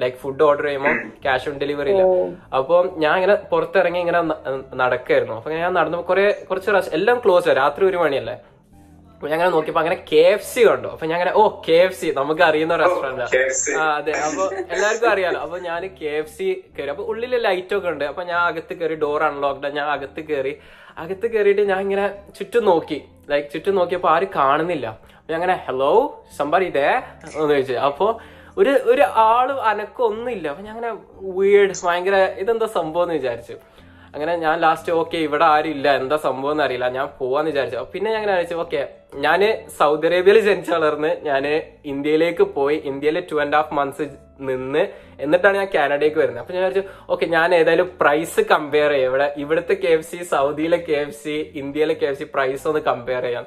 [0.00, 2.04] ലൈക്ക് ഫുഡ് ഓർഡർ ചെയ്യുമ്പോൾ ക്യാഷ് ഓൺ ഡെലിവറി ഇല്ല.
[2.58, 4.20] അപ്പൊ ഞാൻ ഇങ്ങനെ പുറത്തിറങ്ങി ഇങ്ങനെ
[4.82, 5.36] നടക്കായിരുന്നു.
[5.40, 8.36] അപ്പൊ ഞാൻ നടന്നു കുറെ കുറച്ച് എല്ലാം ക്ലോസ് രാത്രി ഒരു മണിയല്ലേ?
[9.14, 10.88] അപ്പൊ ഞാൻ അങ്ങനെ നോക്കിയപ്പോ അങ്ങനെ കെ എഫ് സി കണ്ടു.
[10.88, 13.22] അപ്പൊ ഞാൻ അങ്ങനെ ഓ കെ എഫ് സി നമുക്ക് അറിയുന്ന റെസ്റ്റോറന്റ്
[13.82, 13.84] ആ.
[13.98, 14.12] അതെ.
[14.28, 15.40] അപ്പൊ എല്ലാവർക്കും അറിയാലോ.
[15.40, 18.04] അപ്പൊ ഞാൻ കെ എഫ് സി കയറി അപ്പൊ ഉള്ളിൽ ലൈറ്റ് ഒക്കെ ഉണ്ട്.
[18.04, 20.54] അപ്പൊ ഞാൻ അകത്ത് കയറി ഡോർ അൺലോക്ക്ഡ് ഞാൻ അകത്ത് കയറി
[21.02, 22.06] അകത്ത് കയറിയിട്ട് ഞാൻ ഇങ്ങനെ
[22.38, 22.98] ചുറ്റും നോക്കി.
[23.32, 24.86] ലൈക്ക് ചുറ്റും നോക്കിയപ്പോ ആരും കാണുന്നില്ല.
[25.28, 25.92] ഞാൻ അങ്ങനെ ഹലോ
[26.70, 27.72] ഇതേ എന്ന് ചോദിച്ചു.
[27.72, 28.06] അപ്പൊ
[28.60, 30.46] ഒരു ഒരു ആൾ അനക്കം ഒന്നുമില്ല.
[30.52, 30.92] അപ്പൊ ഞാൻ അങ്ങനെ
[31.38, 33.56] വീട് ഭയങ്കര ഇതെന്താ സംഭവം എന്ന് വിചാരിച്ചു.
[34.14, 35.86] അങ്ങനെ ഞാൻ ലാസ്റ്റ് ഓക്കെ ഇവിടെ ആരും ഇല്ല.
[36.00, 36.88] എന്താ സംഭവം എന്ന് അറിയില്ല.
[36.96, 37.84] ഞാൻ പോവാന്ന് വിചാരിച്ചു.
[37.92, 38.80] പിന്നെ ഞാൻ അങ്ങനെ വിചാരിച്ചു ഓക്കെ
[39.26, 39.40] ഞാൻ
[39.78, 41.44] സൗദി അറേബ്യയിൽ ജനിച്ചു വളർന്ന് ഞാൻ
[41.92, 44.04] ഇന്ത്യയിലേക്ക് പോയി ഇന്ത്യയിൽ ടു ആൻഡ് ഹാഫ് മന്ത്സ്
[44.50, 44.82] നിന്ന്
[45.24, 46.42] എന്നിട്ടാണ് ഞാൻ കാനഡയ്ക്ക് വരുന്നത്.
[46.42, 46.84] അപ്പൊ ഞാൻ വിചാരിച്ചു
[47.14, 49.10] ഓക്കെ ഞാൻ ഏതായാലും പ്രൈസ് കമ്പയർ ചെയ്യാം.
[49.10, 52.82] ഇവിടെ ഇവിടുത്തെ കെ എഫ് സി സൗദിയിലെ കെ എഫ് സി ഇന്ത്യയിലെ കെ എഫ് സി പ്രൈസ് ഒന്ന്
[52.90, 53.46] കമ്പയർ ചെയ്യാം.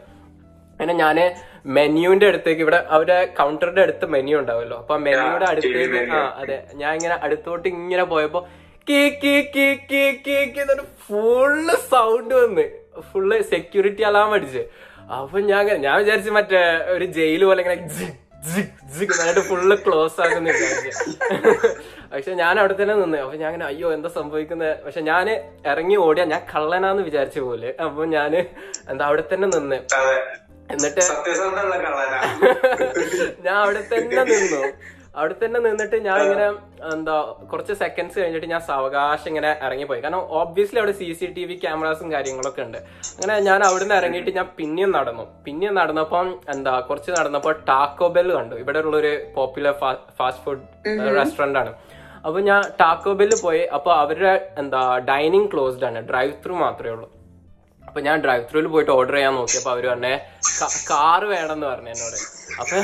[0.76, 1.18] അങ്ങനെ ഞാൻ
[1.66, 4.78] മെനുവിന്റെ അടുത്തേക്ക് ഇവിടെ അവരുടെ കൗണ്ടറിന്റെ അടുത്ത് മെനു ഉണ്ടാവുമല്ലോ.
[4.78, 6.58] അപ്പൊ മെനുയുടെ അടുത്തേക്ക് ആ അതെ.
[6.82, 8.42] ഞാൻ ഇങ്ങനെ അടുത്തോട്ട് ഇങ്ങനെ പോയപ്പോ
[8.90, 12.66] കീ കീ കീ കീ കീ കീ എന്നിട്ട് ഫുള്ള് സൗണ്ട് വന്ന്.
[13.12, 14.64] ഫുള്ള് സെക്യൂരിറ്റി അലാം അടിച്ച്.
[15.20, 16.62] അപ്പൊ ഞാൻ ഞാൻ വിചാരിച്ചു മറ്റേ
[16.96, 18.14] ഒരു ജയിൽ പോലെ ഇങ്ങനെ
[19.24, 20.52] എന്നിട്ട് ഫുള്ള് ക്ലോസ് ആകുന്ന
[22.12, 23.18] പക്ഷെ ഞാൻ അവിടെ തന്നെ നിന്ന്.
[23.18, 25.26] അപ്പൊ ഞാൻ അങ്ങനെ അയ്യോ എന്താ സംഭവിക്കുന്നത് പക്ഷെ ഞാൻ
[25.72, 26.26] ഇറങ്ങി ഓടിയാ.
[26.34, 27.70] ഞാൻ കള്ളനാന്ന് വിചാരിച്ച പോലെ.
[27.86, 28.34] അപ്പൊ ഞാൻ
[28.92, 29.80] എന്താ അവിടെ തന്നെ നിന്ന്.
[30.74, 31.02] എന്നിട്ട്
[33.46, 34.62] ഞാൻ അവിടെ തന്നെ നിന്നു.
[35.20, 36.46] അവിടെ തന്നെ നിന്നിട്ട് ഞാൻ ഇങ്ങനെ
[36.94, 37.14] എന്താ
[37.52, 40.02] കുറച്ച് സെക്കൻഡ്സ് കഴിഞ്ഞിട്ട് ഞാൻ സാവകാശം ഇങ്ങനെ ഇറങ്ങിപ്പോയി.
[40.06, 42.80] കാരണം ഓബ്വിയസ്ലി അവിടെ സി സി ടി വി ക്യാമറാസും കാര്യങ്ങളൊക്കെ ഉണ്ട്.
[43.14, 45.26] അങ്ങനെ ഞാൻ അവിടെ നിന്ന് ഇറങ്ങിയിട്ട് ഞാൻ പിന്നെയും നടന്നു.
[45.46, 48.58] പിന്നെയും നടന്നപ്പം എന്താ കുറച്ച് നടന്നപ്പോൾ ടാക്കോ ബെൽ കണ്ടു.
[48.64, 49.76] ഇവിടെ ഉള്ള ഒരു പോപ്പുലർ
[50.20, 50.66] ഫാസ്റ്റ് ഫുഡ്
[51.20, 51.74] റെസ്റ്റോറന്റ് ആണ്.
[52.28, 53.64] അപ്പൊ ഞാൻ ടാക്കോ ബെല്ല് പോയി.
[53.78, 56.00] അപ്പൊ അവരുടെ എന്താ ഡൈനിങ് ക്ലോസ്ഡ് ആണ്.
[56.12, 57.08] ഡ്രൈവ് ത്രൂ മാത്രമേ ഉള്ളൂ.
[57.96, 60.12] അപ്പൊ ഞാൻ ഡ്രൈവ് ത്രൂയിൽ പോയിട്ട് ഓർഡർ ചെയ്യാൻ നോക്കിയപ്പോ അവർ പറഞ്ഞേ
[60.90, 62.18] കാറ് വേണമെന്ന് പറഞ്ഞു എന്നോട്.
[62.60, 62.76] അപ്പൊ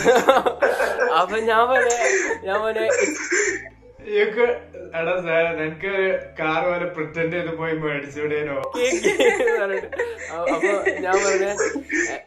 [1.18, 1.98] അപ്പൊ ഞാൻ പറഞ്ഞേ
[2.44, 2.88] ഞാൻ പറഞ്ഞേ
[5.00, 5.92] എടാ സാർ നിനക്ക്
[6.40, 8.56] കാർ പോലെ പ്രിറ്റൻഡ് ചെയ്ത് പോയി മേടിച്ചൂടേനോ?
[11.04, 11.48] ഞാൻ പറഞ്ഞ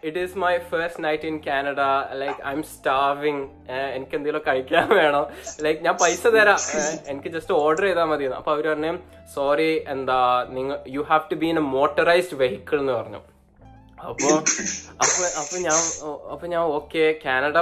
[0.05, 1.81] it is my first night in Canada
[2.23, 3.49] like I am starving
[3.97, 5.27] എനിക്ക് എന്തെങ്കിലും കഴിക്കാൻ വേണം.
[5.67, 6.59] ലൈക്ക് ഞാൻ പൈസ തരാം.
[7.09, 8.99] എനിക്ക് ജസ്റ്റ് ഓർഡർ ചെയ്താൽ മതി അപ്പൊ അവർ പറഞ്ഞു
[9.35, 13.21] സോറി എന്താ നിങ്ങൾ you have to be in a motorized vehicle എന്ന് പറഞ്ഞു.
[14.05, 14.29] അപ്പൊ
[15.05, 15.79] അപ്പൊ അപ്പൊ ഞാൻ
[16.33, 17.59] അപ്പൊ ഞാൻ ഓക്കെ കാനഡ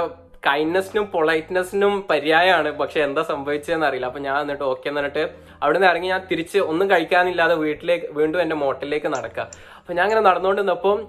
[0.47, 4.07] കൈൻഡ്നെസ്സിനും പൊളൈറ്റ്നെസ്സിനും പര്യായമാണ് പക്ഷെ എന്താ സംഭവിച്ചതെന്ന് അറിയില്ല.
[4.11, 5.23] അപ്പൊ ഞാൻ എന്നിട്ട് ഓക്കെ എന്നിട്ട്
[5.63, 9.45] അവിടെ നിന്ന് ഇറങ്ങി ഞാൻ തിരിച്ച് ഒന്നും കഴിക്കാനില്ലാതെ വീട്ടിലേക്ക് വീണ്ടും എന്റെ മോട്ടലിലേക്ക് നടക്കുക.
[9.79, 10.99] അപ്പൊ ഞാൻ ഇങ്ങനെ നടന്നുകൊണ്ട് നിന്നപ്പം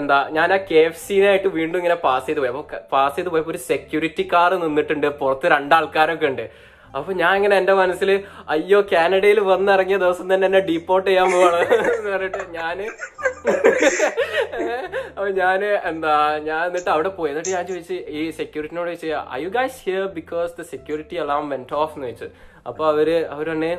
[0.00, 2.52] എന്താ ഞാൻ ആ കെ എഫ് സിനായിട്ട് വീണ്ടും ഇങ്ങനെ പാസ് ചെയ്ത് പോയി.
[2.54, 2.64] അപ്പൊ
[2.94, 5.08] പാസ് ചെയ്ത് പോയപ്പോ ഒരു സെക്യൂരിറ്റി കാർ നിന്നിട്ടുണ്ട്.
[5.20, 6.46] പുറത്ത് രണ്ടാൾക്കാരൊക്കെ ഉണ്ട്.
[6.96, 8.10] അപ്പൊ ഞാൻ ഇങ്ങനെ എന്റെ മനസ്സിൽ
[8.54, 11.60] അയ്യോ കാനഡയിൽ വന്നിറങ്ങിയ ദിവസം തന്നെ എന്നെ ഡീപ്പോർട്ട് ചെയ്യാൻ പോവാണ്.
[11.98, 12.78] എന്ന് പറഞ്ഞിട്ട് ഞാൻ
[15.16, 15.60] അപ്പൊ ഞാൻ
[15.90, 16.14] എന്താ
[16.48, 17.30] ഞാൻ എന്നിട്ട് അവിടെ പോയി.
[17.32, 21.76] എന്നിട്ട് ഞാൻ ചോദിച്ചു ഈ സെക്യൂരിറ്റിനോട് ചോദിച്ചു I you guys here because the security alarm went
[21.82, 22.28] off എന്ന് ചോദിച്ചു.
[22.70, 23.72] അപ്പൊ അവർ അവർ പറഞ്ഞേ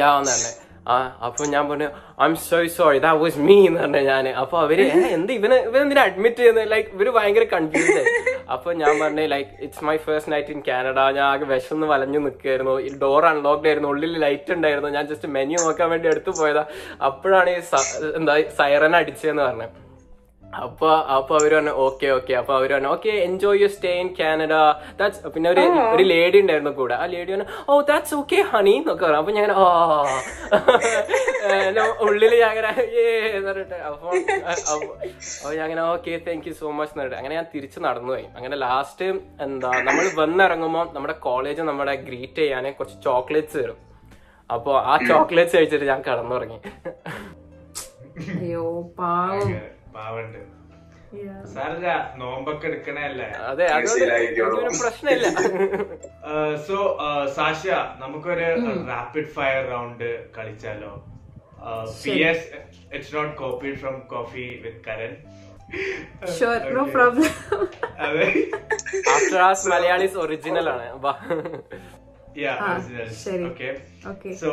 [0.00, 0.52] യാ എന്ന് പറഞ്ഞേ.
[0.86, 1.86] ആ അപ്പൊ ഞാൻ പറഞ്ഞു
[2.20, 5.56] I am so sorry that was me എന്ന് പറഞ്ഞു ഞാൻ അപ്പൊ അവർ "ഏ, എന്ത് ഇവന്
[5.68, 8.02] ഇവനെന്തിനാ അഡ്മിറ്റ് ചെയ്യുന്നത് ലൈക്ക് ഇവർ ഭയങ്കര കൺഫ്യൂസ്ഡ്
[8.48, 12.74] അപ്പൊ ഞാൻ പറഞ്ഞു like it's my first night in Canada ഞാൻ ആകെ വിശന്ന് വലഞ്ഞു നിൽക്കുകയായിരുന്നു
[13.02, 14.90] ഡോർ അൺലോക്ഡ് ആയിരുന്നു ഉള്ളിൽ ലൈറ്റ് ഉണ്ടായിരുന്നു.
[14.90, 16.64] ഞാൻ ജസ്റ്റ് മെനു നോക്കാൻ വേണ്ടി എടുത്തു പോയതാ.
[17.02, 17.60] അപ്പോഴാണ് ഈ
[18.16, 19.72] എന്താ സൈറൻ അടിച്ചതെന്ന് പറഞ്ഞത്.
[20.62, 24.52] അപ്പൊ അപ്പൊ അവർ പറഞ്ഞു ഓക്കെ ഓക്കെ അപ്പൊ അവർ പറഞ്ഞു okay enjoy you stay in Canada
[24.98, 25.62] that's പിന്നെ ഒരു
[25.94, 26.94] ഒരു ലേഡി ഉണ്ടായിരുന്നു കൂടെ.
[27.02, 29.20] ആ ലേഡി പറഞ്ഞു ഓ ദാറ്റ്സ് ഓക്കെ ഹണി എന്നൊക്കെ പറഞ്ഞു.
[29.22, 29.64] അപ്പൊ ഞാൻ ഓ
[32.06, 32.70] ഉള്ളിൽ ഞാൻ അങ്ങനെ
[33.36, 33.78] എന്ന് പറഞ്ഞിട്ട്.
[33.88, 34.08] അപ്പൊ
[34.72, 34.90] അപ്പൊ
[35.40, 37.18] അപ്പൊ ഞാൻ അങ്ങനെ okay thank you so much എന്ന് പറഞ്ഞിട്ട്.
[37.20, 38.26] അങ്ങനെ ഞാൻ തിരിച്ച് നടന്നുപോയി.
[38.36, 39.08] അങ്ങനെ ലാസ്റ്റ്
[39.46, 43.80] എന്താ നമ്മൾ വന്നിറങ്ങുമ്പോൾ നമ്മുടെ കോളേജ് നമ്മളെ ഗ്രീറ്റ് ചെയ്യാൻ കുറച്ച് ചോക്ലേറ്റ്സ് തരും.
[44.50, 46.58] അപ്പൊ ആ ചോക്ലേറ്റ്സ് കഴിച്ചിട്ട് ഞാൻ കടന്നുറങ്ങി.
[48.34, 48.66] അയ്യോ
[48.98, 49.48] പാവം.
[49.94, 50.42] പാവണ്ട്.
[51.54, 53.66] സാറില്ല നോമ്പൊക്കെ എടുക്കണല്ലേ അതെ
[54.80, 55.26] പ്രശ്നമില്ല.
[56.66, 56.78] സോ
[57.36, 57.62] സാഷ
[57.98, 58.48] നമുക്കൊരു
[58.88, 60.92] rapid fire round കളിച്ചാലോ?
[62.02, 62.46] P S
[62.92, 65.14] it's not copy from coffee with Karan
[66.30, 67.30] Sure, no problem.
[70.16, 70.86] Original ആണ്.
[74.04, 74.50] Okay, so.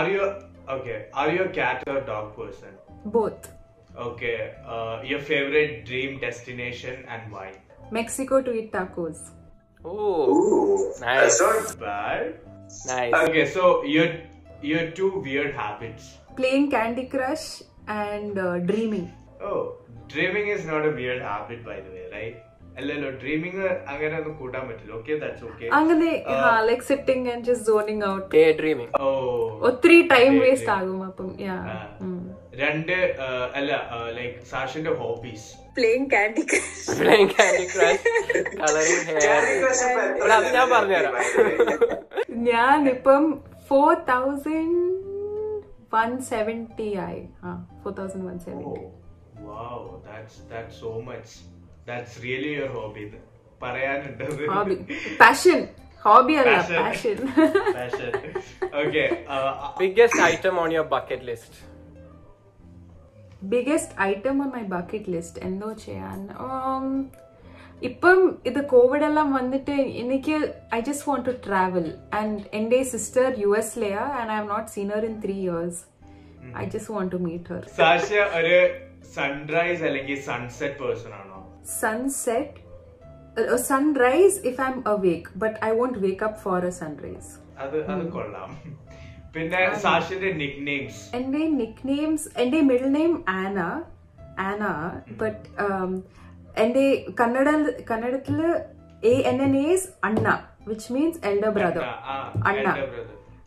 [0.00, 0.22] Are you
[0.68, 2.74] okay are you cat or dog person
[3.08, 3.44] Both.
[3.99, 7.47] Okay, uh, your favorite dream destination and why?
[7.91, 9.19] Mexico to eat tacos.
[9.81, 9.89] Ooh,
[10.29, 11.39] Ooh, Nice.
[11.39, 12.25] that's not Bad.
[12.87, 13.13] nice.
[13.21, 14.07] Okay, so your
[14.63, 16.05] your two weird habits.
[16.35, 17.47] Playing Candy Crush
[17.89, 19.07] and uh, dreaming.
[19.41, 19.61] Oh,
[20.07, 22.37] dreaming is not a weird habit, by the way, right?
[22.79, 26.09] അല്ലല്ലോ dreaming അങ്ങനെ ഒന്നും കൂട്ടാൻ പറ്റില്ല okay that's okay അങ്ങനെ
[26.67, 28.91] like sitting and just zoning out Daydreaming.
[29.01, 29.07] ഓ
[29.69, 30.43] ഒത്തിരി time Daydream.
[30.45, 31.75] Waste ആകും അപ്പം യാ ആ.
[32.58, 32.96] രണ്ട്
[33.54, 33.70] അല്ല
[34.16, 35.46] like സാഷിന്റെ hobbies
[35.76, 38.10] playing candy crush playing candy crush
[40.54, 41.14] ഞാൻ പറഞ്ഞു തരാം
[42.48, 43.24] ഞാനിപ്പം
[43.68, 44.82] ഫോർ തൗസൻഡ്
[45.94, 47.20] വൺ സെവന്റി ആയി.
[47.42, 47.50] ആ
[47.82, 48.82] four thousand one seventy
[50.50, 51.34] that so much
[51.88, 53.04] that's really your hobby
[53.60, 54.76] പറയാനുണ്ട് ഹോബി
[55.20, 55.60] പാഷൻ
[56.04, 56.56] ഹോബി അല്ല
[59.78, 61.60] biggest item on your bucket list
[63.52, 66.18] biggest item on my bucket list എന്തോ ചെയ്യാൻ?
[66.46, 66.86] Um,
[67.82, 68.18] ഇപ്പം
[68.48, 70.36] ഇത് Covid എല്ലാം വന്നിട്ട് എനിക്ക്
[70.76, 71.86] I just want to travel
[72.18, 75.80] and എന്റെ sister U S എസിലെയാ and I have not seen her in three years
[76.56, 78.08] I just want to meet her Sasha
[78.40, 78.58] ഒരു
[79.16, 81.40] sunrise അല്ലെങ്കിൽ സൺസെറ്റ് പേഴ്സൺ ആണോ?
[81.80, 82.60] Sunset
[83.68, 87.30] sunrise if I'm awake but I won't wake up for a sunrise
[87.64, 88.50] അത് അത് കൊള്ളാം.
[89.34, 93.58] പിന്നെ സാഷിന്റെ nicknames എന്റെ nicknames എന്റെ middle name Ana
[94.44, 94.62] Ana
[95.20, 95.42] but
[96.62, 96.84] എന്റെ
[97.20, 97.48] Kannada
[97.90, 98.38] കന്നഡത്തിൽ
[99.04, 100.26] A N N S Anna
[100.68, 101.84] which means elder brother
[102.50, 102.66] Anna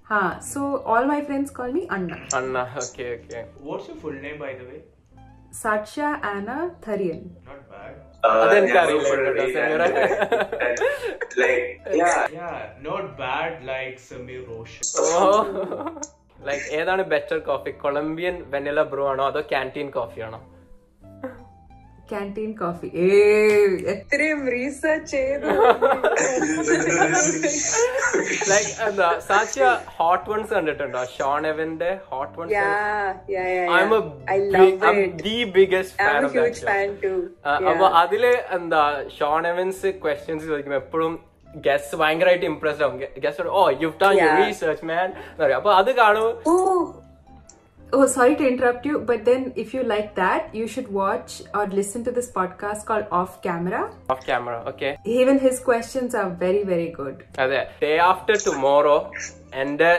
[0.09, 0.61] ഹാ so
[0.91, 2.63] all my friends call me Anna Anna.
[2.83, 3.41] Okay, okay.
[3.65, 4.77] What's your full name by the way
[5.61, 6.49] Sakshya Ana
[6.85, 7.97] Tharian not bad
[8.35, 9.81] അതെനിക്കറിയില്ല കേട്ടോ, Samira.
[11.41, 11.65] Like
[11.99, 14.85] yeah Yeah, not bad like Samir Roshan.
[16.39, 20.39] Like ഏതാണ് better coffee Colombian vanilla Bru ആണോ അതോ canteen coffee ആണോ
[22.11, 23.07] canteen coffee ഏ
[23.93, 25.47] എത്രയും research ചെയ്തു
[28.51, 29.65] like എന്താ സാക്ഷ്യ
[29.97, 31.01] ഹോട്ട് വൺസ് കണ്ടിട്ടുണ്ടോ?
[31.17, 32.53] ഷോൺ എവന്റെ ഹോട്ട് വൺസ്
[37.71, 38.25] അപ്പൊ അതിൽ
[38.59, 38.83] എന്താ
[39.17, 41.15] ഷോൺ എവൻസ് ക്വസ്റ്റ്യൻസ് ചോദിക്കുമ്പോ എപ്പോഴും
[41.67, 42.95] ഗസ് ഭയങ്കരമായിട്ട് ഇംപ്രസ്ഡ് ആവും.
[43.25, 44.39] Guess oh you done your.
[44.41, 45.09] Research man
[45.59, 46.31] അപ്പൊ അത് കാണും.
[47.92, 51.32] oh Oh, sorry to interrupt you, but then if you like that, you should watch
[51.54, 53.80] or listen to this podcast called Off Camera.
[54.14, 57.16] Off camera okay Even his questions are very, very good.
[57.44, 58.96] അതെ day after tomorrow
[59.62, 59.90] എന്റെ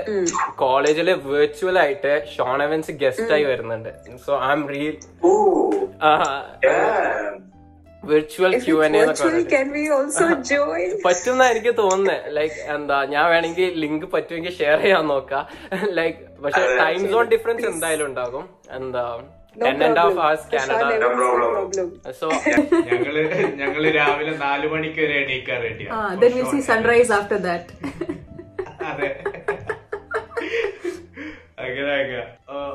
[0.64, 3.92] കോളേജില് virtual ആയിട്ട് Sean Evans guest ആയി വരുന്നുണ്ട്
[4.26, 4.96] so I M real
[8.03, 9.29] virtual Q N എന്നൊക്കെ virtual?
[9.29, 9.53] പറഞ്ഞിട്ട്.
[9.55, 10.91] Can we also join?
[11.07, 15.43] പറ്റുന്ന എനിക്ക് തോന്നുന്നത് ലൈക്ക് എന്താ ഞാൻ വേണമെങ്കിൽ ലിങ്ക് പറ്റുമെങ്കിൽ ഷെയർ ചെയ്യാൻ നോക്കാം.
[15.99, 18.47] ലൈക്ക് പക്ഷെ ടൈം സോൺ ഡിഫറൻസ് എന്തായാലും ഉണ്ടാകും.
[18.79, 19.05] എന്താ
[23.61, 27.73] ഞങ്ങൾ രാവിലെ നാലു മണിക്ക് വരെ എണീക്കാൻ റെഡിയാണ് Ah, then we'll see sunrise after that.
[28.91, 29.11] അതെ.
[31.59, 32.25] അങ്ങനെ അങ്ങനെ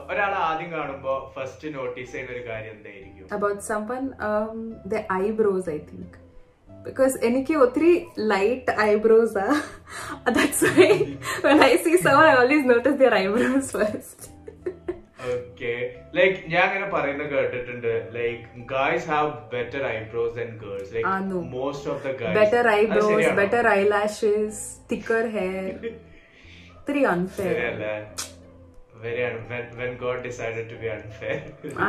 [0.09, 5.81] ഒരാൾ ആദ്യം കാണുമ്പോ ഫസ്റ്റ് നോട്ടീസ് ചെയ്യുന്ന ഒരു കാര്യം എന്തായിരിക്കും About someone, um, their eyebrows, I
[5.89, 6.11] think.
[6.85, 7.91] Because എനിക്ക് ഒത്തിരി
[8.33, 9.57] light eyebrows are.
[10.37, 10.87] That's why
[11.45, 14.19] when I see someone, I always notice their eyebrows first.
[15.33, 15.69] Okay
[16.17, 21.37] like ഞാൻ അങ്ങനെ പറയുന്നത് കേട്ടിട്ടുണ്ട് like guys have better eyebrows than girls Ah, no.
[21.37, 24.57] Like most of the guys Better eyebrows, better eyelashes,
[24.91, 25.69] thicker hair.
[26.79, 27.03] ഒത്തിരി
[29.03, 29.31] unfair.
[29.31, 31.39] ശരിയല്ലേ very when God decided to be unfair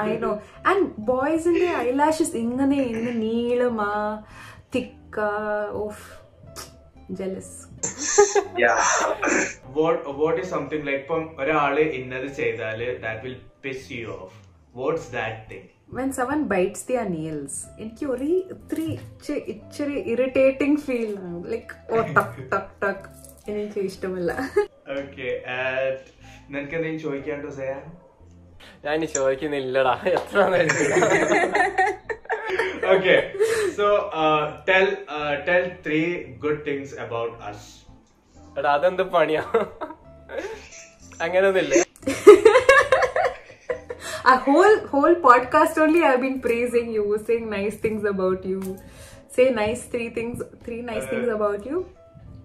[0.00, 0.42] I know.
[0.64, 3.92] And boys in their eyelashes ഇങ്ങനെ ഇങ്ങനെ നീളമാ
[4.72, 5.18] thick
[5.72, 6.04] of
[7.14, 7.50] jealous.
[8.58, 8.74] Yeah
[9.72, 14.34] what is something like ഇപ്പം ഒരാൾ ഇന്നത് ചെയ്താൽ that will piss you off
[14.74, 21.18] what's that thing When someone bites their nails, എനിക്ക് ഒരു ഇത്തിരി ഇച്ചി- ഇച്ചിരി ഇറിറ്റേറ്റിംഗ് ഫീൽ
[21.18, 21.44] ആണ്.
[21.44, 23.06] ലൈക്ക് ഓ ടക്ക് ടക്ക് ടക്ക്
[23.48, 24.32] എനിക്ക് ഇഷ്ടമല്ല.
[24.96, 25.28] ഓക്കെ
[26.53, 27.80] നിനക്ക് എന്തെങ്കിലും ചോദിക്കാണ്ടോ സയാ
[28.86, 30.39] ഞാൻ ഇനി ചോദിക്കുന്നില്ലടാ എത്ര
[32.93, 33.17] okay
[33.78, 33.88] so
[34.20, 36.07] uh, tell uh, tell three
[36.43, 37.61] good things about us
[38.59, 39.43] എടാ അതെന്ത് പണിയാ
[41.26, 41.76] അങ്ങനെയൊന്നുമില്ല
[44.34, 48.59] a whole whole podcast only I've been praising you, saying nice things about you.
[49.36, 51.78] Say nice three things, three nice things about you.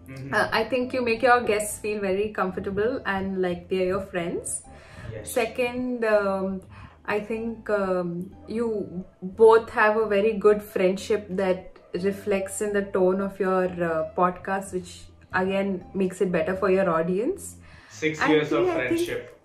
[0.10, 0.34] Mm-hmm.
[0.34, 4.64] Uh, I think you make your guests feel very comfortable and like they're your friends.
[5.12, 5.32] Yes.
[5.32, 6.62] Second, um,
[7.06, 13.22] I think um, you both have a very good friendship that reflects in the tone
[13.22, 15.02] of your uh, podcast, which
[15.34, 17.58] again makes it better for your audience.
[17.90, 19.36] Six and years of friendship.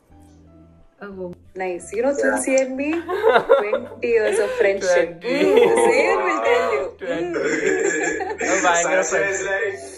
[1.01, 1.35] Oh.
[1.57, 1.93] Nice.
[1.93, 2.63] You know, Tulsi yeah.
[2.63, 5.21] and me, 20 years of friendship.
[5.21, 6.95] Mm, the same will tell you.
[6.99, 7.23] 20.
[7.23, 8.41] Mm.
[9.81, 9.94] no,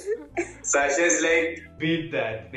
[0.76, 2.52] I just like, beat that.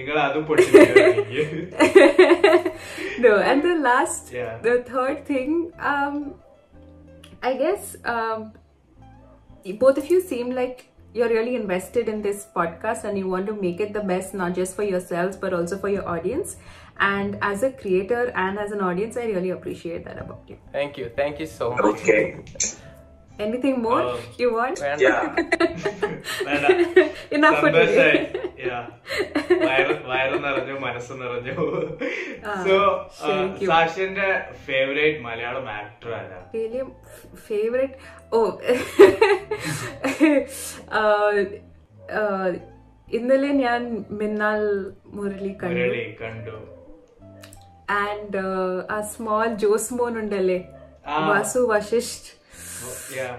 [3.20, 4.57] no, and the last, yeah.
[4.59, 6.36] the third thing, um,
[7.41, 8.53] I guess um,
[9.80, 13.53] both of you seem like you're really invested in this podcast and you want to
[13.53, 16.57] make it the best, not just for yourselves, but also for your audience.
[16.99, 20.57] And as a creator and as an audience, I really appreciate that about you.
[20.72, 21.11] Thank you.
[21.15, 21.84] Thank you so much.
[21.84, 22.43] Okay.
[23.40, 24.78] Anything more Um, you want?
[24.82, 25.28] വേണ്ട yeah.
[27.36, 28.16] Enough for today.
[28.68, 28.82] yeah.
[30.10, 31.56] വയറ് നിറഞ്ഞു മനസ്സ് നിറഞ്ഞു.
[32.66, 32.76] So
[33.66, 34.28] സാക്ഷിന്റെ
[34.66, 36.40] favourite Malayalam actor ആരാ?
[36.52, 36.98] Favourite
[37.50, 37.94] favorite?
[38.38, 38.50] Oh,
[41.00, 41.46] uh,
[42.22, 42.50] uh,
[43.14, 44.62] ഇന്നലെ ഞാൻ മിന്നാൽ
[45.14, 46.24] മുരളി കണ്ടു.
[46.24, 46.58] കണ്ടു.
[47.90, 48.44] ആൻഡ്
[48.92, 50.60] ആ സ്മോൾ ജോസ്മോൻ ഉണ്ടല്ലേ?
[51.28, 52.39] വാസു വശിഷ്ഠ്.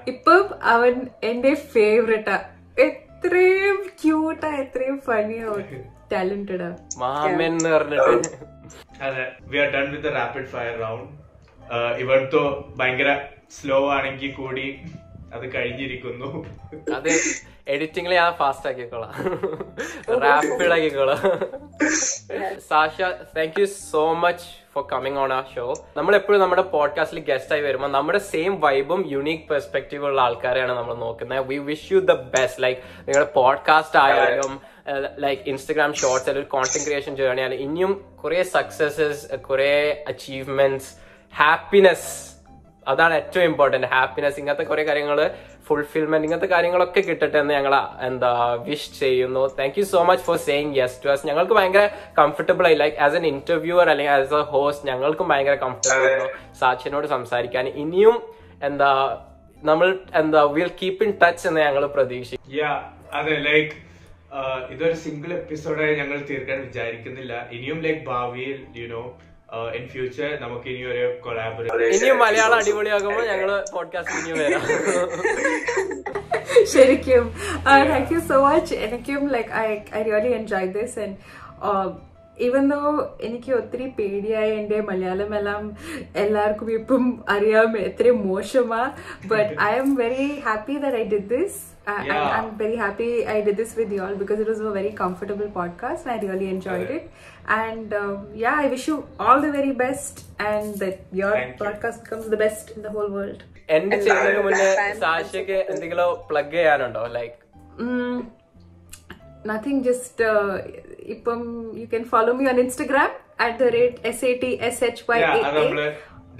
[0.08, 2.36] ഇപ്പം അവൻ എന്റെ ഫേവറേറ്റാ
[2.78, 5.54] എത്രയും ക്യൂട്ടാ എത്രയും ഫണിയാ
[6.12, 8.38] ടാലന്റഡാ മാമൻ എന്ന് പറഞ്ഞിട്ട്.
[9.02, 11.30] അതെ we are done with rapid fire round
[11.98, 12.42] ഇവിടുത്തെ
[12.76, 13.10] ഭയങ്കര
[13.50, 14.78] സ്ലോ ആണെങ്കിൽ കൂടി
[15.34, 16.46] അത് കഴിഞ്ഞിരിക്കുന്നു.
[16.94, 17.08] അത്
[17.68, 19.12] എഡിറ്റിംഗിൽ ഞാൻ ഫാസ്റ്റ് ആക്കിക്കോളാം.
[20.20, 21.20] Rapid ആക്കിക്കോളാം.
[22.68, 23.00] Sasha
[23.36, 27.62] thank you so much for coming on ആ ഷോ നമ്മൾ എപ്പോഴും നമ്മുടെ പോഡ്കാസ്റ്റിൽ ഗസ്റ്റ് ആയി
[27.62, 32.62] വരുമ്പോൾ നമ്മുടെ സെയിം വൈബും യുണീക് പെർസ്പെക്റ്റീവ് ഉള്ള ആൾക്കാരെയാണ് നമ്മൾ നോക്കുന്നത് we wish you the best
[32.62, 34.60] like നിങ്ങളുടെ പോഡ്കാസ്റ്റ് ആയാലും
[35.18, 40.90] ലൈക്ക് ഇൻസ്റ്റഗ്രാം ഷോർട്സ് അല്ലെങ്കിൽ കോണ്ടന്റ് ക്രിയേഷൻ ആയാലും ഇനിയും കുറെ സക്സസസ് കുറെ അച്ചീവ്മെന്റ്സ്
[41.36, 42.29] ഹാപ്പിനെസ്
[42.86, 45.18] അതാണ് ഏറ്റവും ഇമ്പോർട്ടന്റ് ഹാപ്പിനെസ് ഇങ്ങനത്തെ കുറെ കാര്യങ്ങൾ
[45.66, 47.74] ഫുൾഫിൽമെന്റ് ഇങ്ങനത്തെ കാര്യങ്ങളൊക്കെ കിട്ടട്ടെ എന്ന് ഞങ്ങൾ
[48.08, 48.30] എന്താ
[48.68, 49.42] വിഷ് ചെയ്യുന്നു.
[49.58, 51.84] Thank you so much for saying yes to us ഞങ്ങൾക്ക് ഭയങ്കര
[52.20, 52.76] കംഫർട്ടബിൾ ആയി.
[52.82, 56.30] ലൈക്ക് ആസ് എൻ ഇന്റർവ്യൂവർ അല്ലെങ്കിൽ ആസ് എ ഹോസ്റ്റ് ഞങ്ങൾക്കും ഭയങ്കര കംഫർട്ടബിൾ ആയിരുന്നു
[56.62, 57.66] സാക്ഷിനോട് സംസാരിക്കാൻ.
[57.84, 58.16] ഇനിയും
[58.70, 58.90] എന്താ
[59.62, 59.88] നമ്മൾ
[60.22, 62.66] എന്താ വിൽ കീപ്പ് ഇൻ ടച്ച് എന്ന് ഞങ്ങൾ പ്രതീക്ഷിക്കും
[63.18, 63.72] അതെ ലൈക്ക്
[64.72, 67.32] ഇതൊരു സിംഗിൾ എപ്പിസോഡായി ഞങ്ങൾ തീർക്കാൻ വിചാരിക്കുന്നില്ല.
[67.56, 69.02] ഇനിയും ലൈക്ക് ഭാവിയിൽ യുനോ
[69.76, 74.60] ഇൻ ഫ്യൂച്ചർ നമുക്ക് ഇനി ഒരു കൊളാബറേഷൻ ഇനിയും മലയാളം അടിപൊളിയാകുമ്പോൾ ഞങ്ങൾ പോഡ്കാസ്റ്റ് ഇനിയും വരാം.
[76.72, 77.34] ശരിക്കും.
[77.64, 81.16] താങ്ക് യു സോ മച്ച് എനിക്കും like I I really enjoy this and
[82.39, 82.79] even though
[83.27, 85.63] എനിക്ക് ഒത്തിരി പേടിയായി എൻ്റെ മലയാളം എല്ലാം
[86.23, 87.03] എല്ലാവർക്കും ഇപ്പം
[87.35, 88.81] അറിയാം എത്ര മോശമാ
[89.31, 92.21] but I'm very happy that I did this Yeah.
[92.35, 95.49] I'm very happy I did this with you all because it was a very comfortable
[95.57, 97.03] podcast and I really enjoyed it.
[97.57, 101.59] And um, yeah, I wish you all the very best and that your Thank you.
[101.61, 103.41] podcast becomes the best in the whole world.
[103.69, 104.65] എന്റെ ചെയ്യുന്നതിന് മുന്നേ
[105.03, 107.37] സാക്ഷിക്ക് എന്തെങ്കിലും plug ചെയ്യാനുണ്ടോ like
[109.42, 110.20] Mm, nothing, just
[111.10, 111.40] you can
[111.80, 113.10] you can follow me on Instagram
[113.76, 115.18] rate S A T S H Y.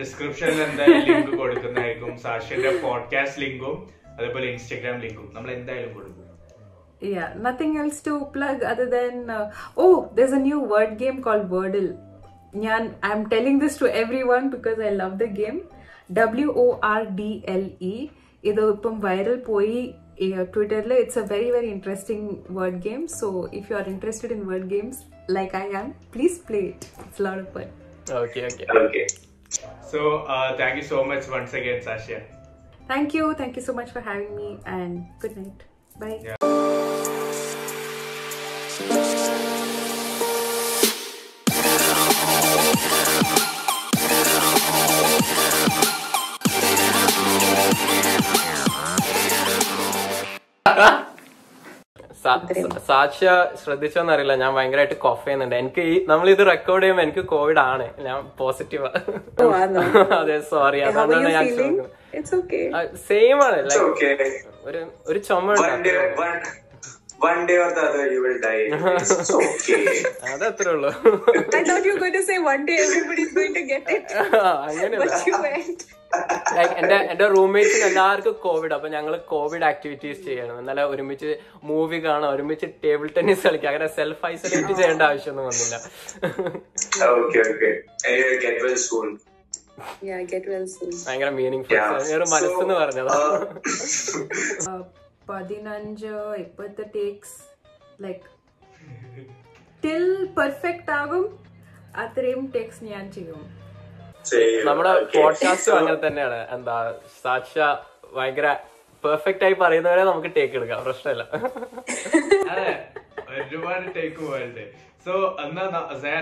[0.01, 3.77] ഡിസ്ക്രിപ്ഷനിൽ എന്തായാലും link കൊടുക്കുന്നതായിരിക്കും സാക്ഷിന്റെ podcast ലിങ്കും
[4.19, 6.27] അതേപോലെ ഇൻസ്റ്റഗ്രാം ലിങ്കും നമ്മൾ എന്തായാലും കൊടുക്കും
[7.03, 9.45] Yeah, nothing else to plug other than uh,
[9.77, 11.87] oh, there's a new word game called Wordle.
[12.55, 15.59] Nyan, I'm telling this to everyone because I love the game.
[16.11, 17.23] W O R D
[17.55, 17.95] L E.
[18.45, 19.81] ഇത് ഇപ്പം viral പോയി
[20.55, 22.27] ട്വിറ്ററിൽ it's a very very interesting
[22.59, 23.29] word game so
[23.61, 25.01] if you are interested in word games
[25.31, 27.68] like I am please play it it's lot of fun
[28.23, 29.07] okay okay Okay.
[29.93, 30.01] So
[30.61, 32.18] thank you so much once again Sashya
[32.87, 33.35] Thank you.
[33.35, 35.61] Thank you so much for having me and good night.
[35.97, 36.50] Bye.
[52.87, 53.28] Sakshya
[53.62, 55.57] ശ്രദ്ധിച്ചോന്ന് അറിയില്ല ഞാൻ ഭയങ്കരമായിട്ട് കോഫ് ചെയ്യുന്നുണ്ട്.
[55.57, 57.87] എനിക്ക് ഈ നമ്മൾ ഇത് record ചെയ്യുമ്പോൾ എനിക്ക് കോവിഡ് ആണ്.
[58.07, 58.91] ഞാൻ പോസിറ്റീവാ
[60.20, 61.47] അതെ സോറി അതുകൊണ്ടാണ് ഞാൻ
[63.09, 63.59] സെയിം ആണ്.
[64.64, 65.47] ഒരു ഒരു ചുമ
[70.31, 70.91] അത് അത്ര ഉള്ളു.
[74.68, 74.97] അങ്ങനെ
[76.57, 81.31] ലൈക്ക് എന്റെ എന്റെ റൂംമേറ്റ്സിന് എല്ലാവർക്കും കോവിഡ് അപ്പൊ ഞങ്ങൾ കോവിഡ് ആക്ടിവിറ്റീസ് ചെയ്യണം എന്നാലും ഒരുമിച്ച്
[81.71, 85.77] മൂവി കാണാം ഒരുമിച്ച് ടേബിൾ ടെന്നീസ് കളിക്കാം അങ്ങനെ സെൽഫ് ഐസൊലേറ്റ് ചെയ്യേണ്ട ആവശ്യമൊന്നും വന്നില്ല
[87.17, 87.73] Okay, okay.
[88.07, 88.79] And you'll get well.
[90.03, 90.91] Yeah, get well soon.
[91.07, 91.79] ഭയങ്കര മീനിങ് ഫുൾ
[92.33, 93.19] മനസ്സെന്ന് പറഞ്ഞതാ
[95.31, 96.13] പതിനഞ്ച്
[96.45, 97.37] ഇപ്പോഴത്തെ ടേക്സ്
[98.05, 98.27] ലൈക്ക്
[99.83, 100.07] ടിൽ
[100.39, 101.25] പെർഫെക്റ്റ് ആകും
[102.03, 103.41] അത്രയും ടേക്സ് ഞാൻ ചെയ്യും.
[104.64, 106.41] നമ്മുടെ പോഡ്കാസ്റ്റ് അങ്ങനെ തന്നെയാണ്.
[106.57, 106.77] എന്താ
[107.23, 107.55] സാക്ഷ
[108.14, 108.49] ഭയങ്കര
[109.05, 110.81] പെർഫെക്റ്റ് ആയി പറയുന്നവരെ നമുക്ക് ടേക്ക് എടുക്കാം.
[110.85, 111.25] പ്രശ്നമില്ല.
[113.35, 114.64] ഒരുപാട് ടേക്ക് വേൾഡ്
[115.07, 115.12] സോ
[115.45, 115.64] എന്നാ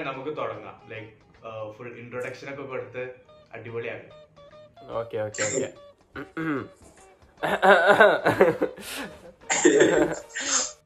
[0.08, 0.76] നമുക്ക് തുടങ്ങാം.
[0.90, 1.10] ലൈക്ക്
[1.76, 3.02] ഫുൾ ഇൻട്രൊഡക്ഷൻ ഒക്കെ കൊടുത്ത്
[3.54, 4.10] അടിപൊളിയാകും
[5.00, 5.68] okay okay okay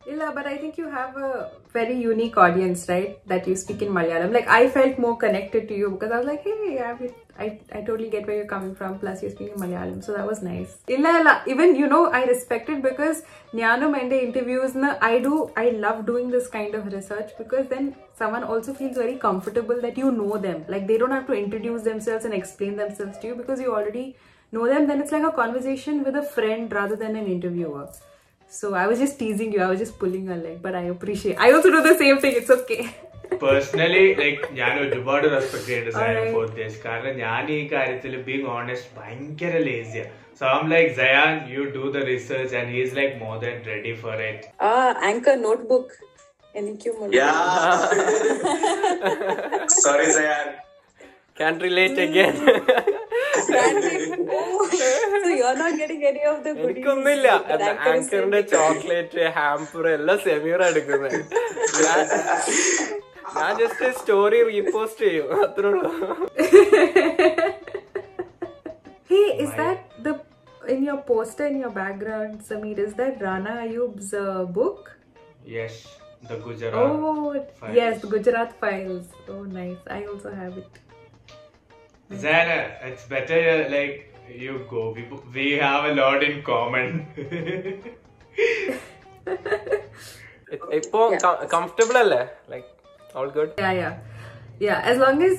[0.05, 3.19] Illa, but I think you have a very unique audience, right?
[3.29, 4.33] That you speak in Malayalam.
[4.33, 7.83] Like I felt more connected to you because I was like, hey, I, I, I
[7.83, 8.99] totally get where you're coming from.
[8.99, 10.77] Plus, you're speaking Malayalam, so that was nice.
[10.89, 11.43] Illa.
[11.47, 13.23] Even you know, I respect it because
[13.55, 17.95] Nyanam the interviews, na, I do, I love doing this kind of research because then
[18.19, 20.65] someone also feels very comfortable that you know them.
[20.69, 24.17] Like they don't have to introduce themselves and explain themselves to you because you already
[24.51, 24.89] know them.
[24.89, 27.89] Then it's like a conversation with a friend rather than an interviewer.
[28.52, 29.62] So I was just teasing you.
[29.62, 31.36] I was just pulling your leg, but I appreciate.
[31.40, 32.36] I also do the same thing.
[32.38, 32.82] It's okay.
[33.42, 36.30] Personally like ഞാൻ ഒരുപാട് respect ചെയ്യുന്നുണ്ട് cyan Alright.
[36.36, 40.06] Four this കാരണം ഞാൻ ഈ കാര്യത്തിൽ being honest ഭയങ്കര ലേസിയാ
[40.40, 44.22] so I'm like Zayan you do the research and he's like more than ready for
[44.30, 45.88] it Ah, Anchor Notebook.
[46.56, 47.16] എനിക്കും ഉണ്ട്.
[47.18, 47.36] Yeah.
[49.80, 50.48] Sorry, Zayan.
[51.38, 52.36] Can relate again
[53.32, 54.70] Oh,
[55.24, 56.68] so you're not getting any of the goodies.
[56.70, 58.52] എനിക്കൊന്നുമില്ല that Anchor is ആങ്കറിന്റെ sending.
[58.54, 61.20] Chocolate hamper എല്ലാം സെമീറ എടുക്കുന്നത്
[61.84, 62.02] ഞാൻ
[63.38, 65.92] ഞാൻ just story repost ചെയ്യും അത്രേ ഉള്ളൂ
[69.10, 70.14] Hey, is that the
[70.68, 72.80] in your poster in your background, Sameer?
[72.80, 74.26] Is that Rana Ayub's uh,
[74.58, 74.82] book?
[75.54, 75.82] Yes
[76.30, 77.30] the Gujarat Oh,
[77.60, 77.76] Files.
[77.78, 79.06] yes, Gujarat Files.
[79.34, 79.82] Oh, nice.
[79.90, 80.74] I also have it.
[82.15, 84.93] Zana, it's better uh, like you go.
[84.93, 85.03] We,
[85.35, 86.89] we have a lot in common.
[90.79, 91.01] ഇപ്പൊ
[91.55, 92.69] comfortable അല്ലേ like
[93.19, 93.95] all good Yeah, yeah,
[94.67, 94.91] yeah.
[94.91, 95.35] As long as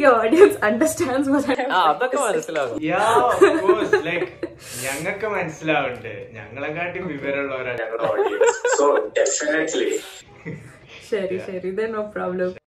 [0.00, 4.28] your audience understands what I'm ആ അതൊക്കെ മനസ്സിലാകും യാ of course like
[4.84, 8.86] ഞങ്ങൾക്ക് മനസ്സിലാവുന്നുണ്ട് ഞങ്ങളെക്കാട്ടി വിവരമുള്ളവരാണ് ഞങ്ങളുടെ ഓഡിയൻസ് സോ
[9.20, 9.90] ഡെഫിനറ്റ്ലി
[11.10, 12.52] ശരി ശരി then no problem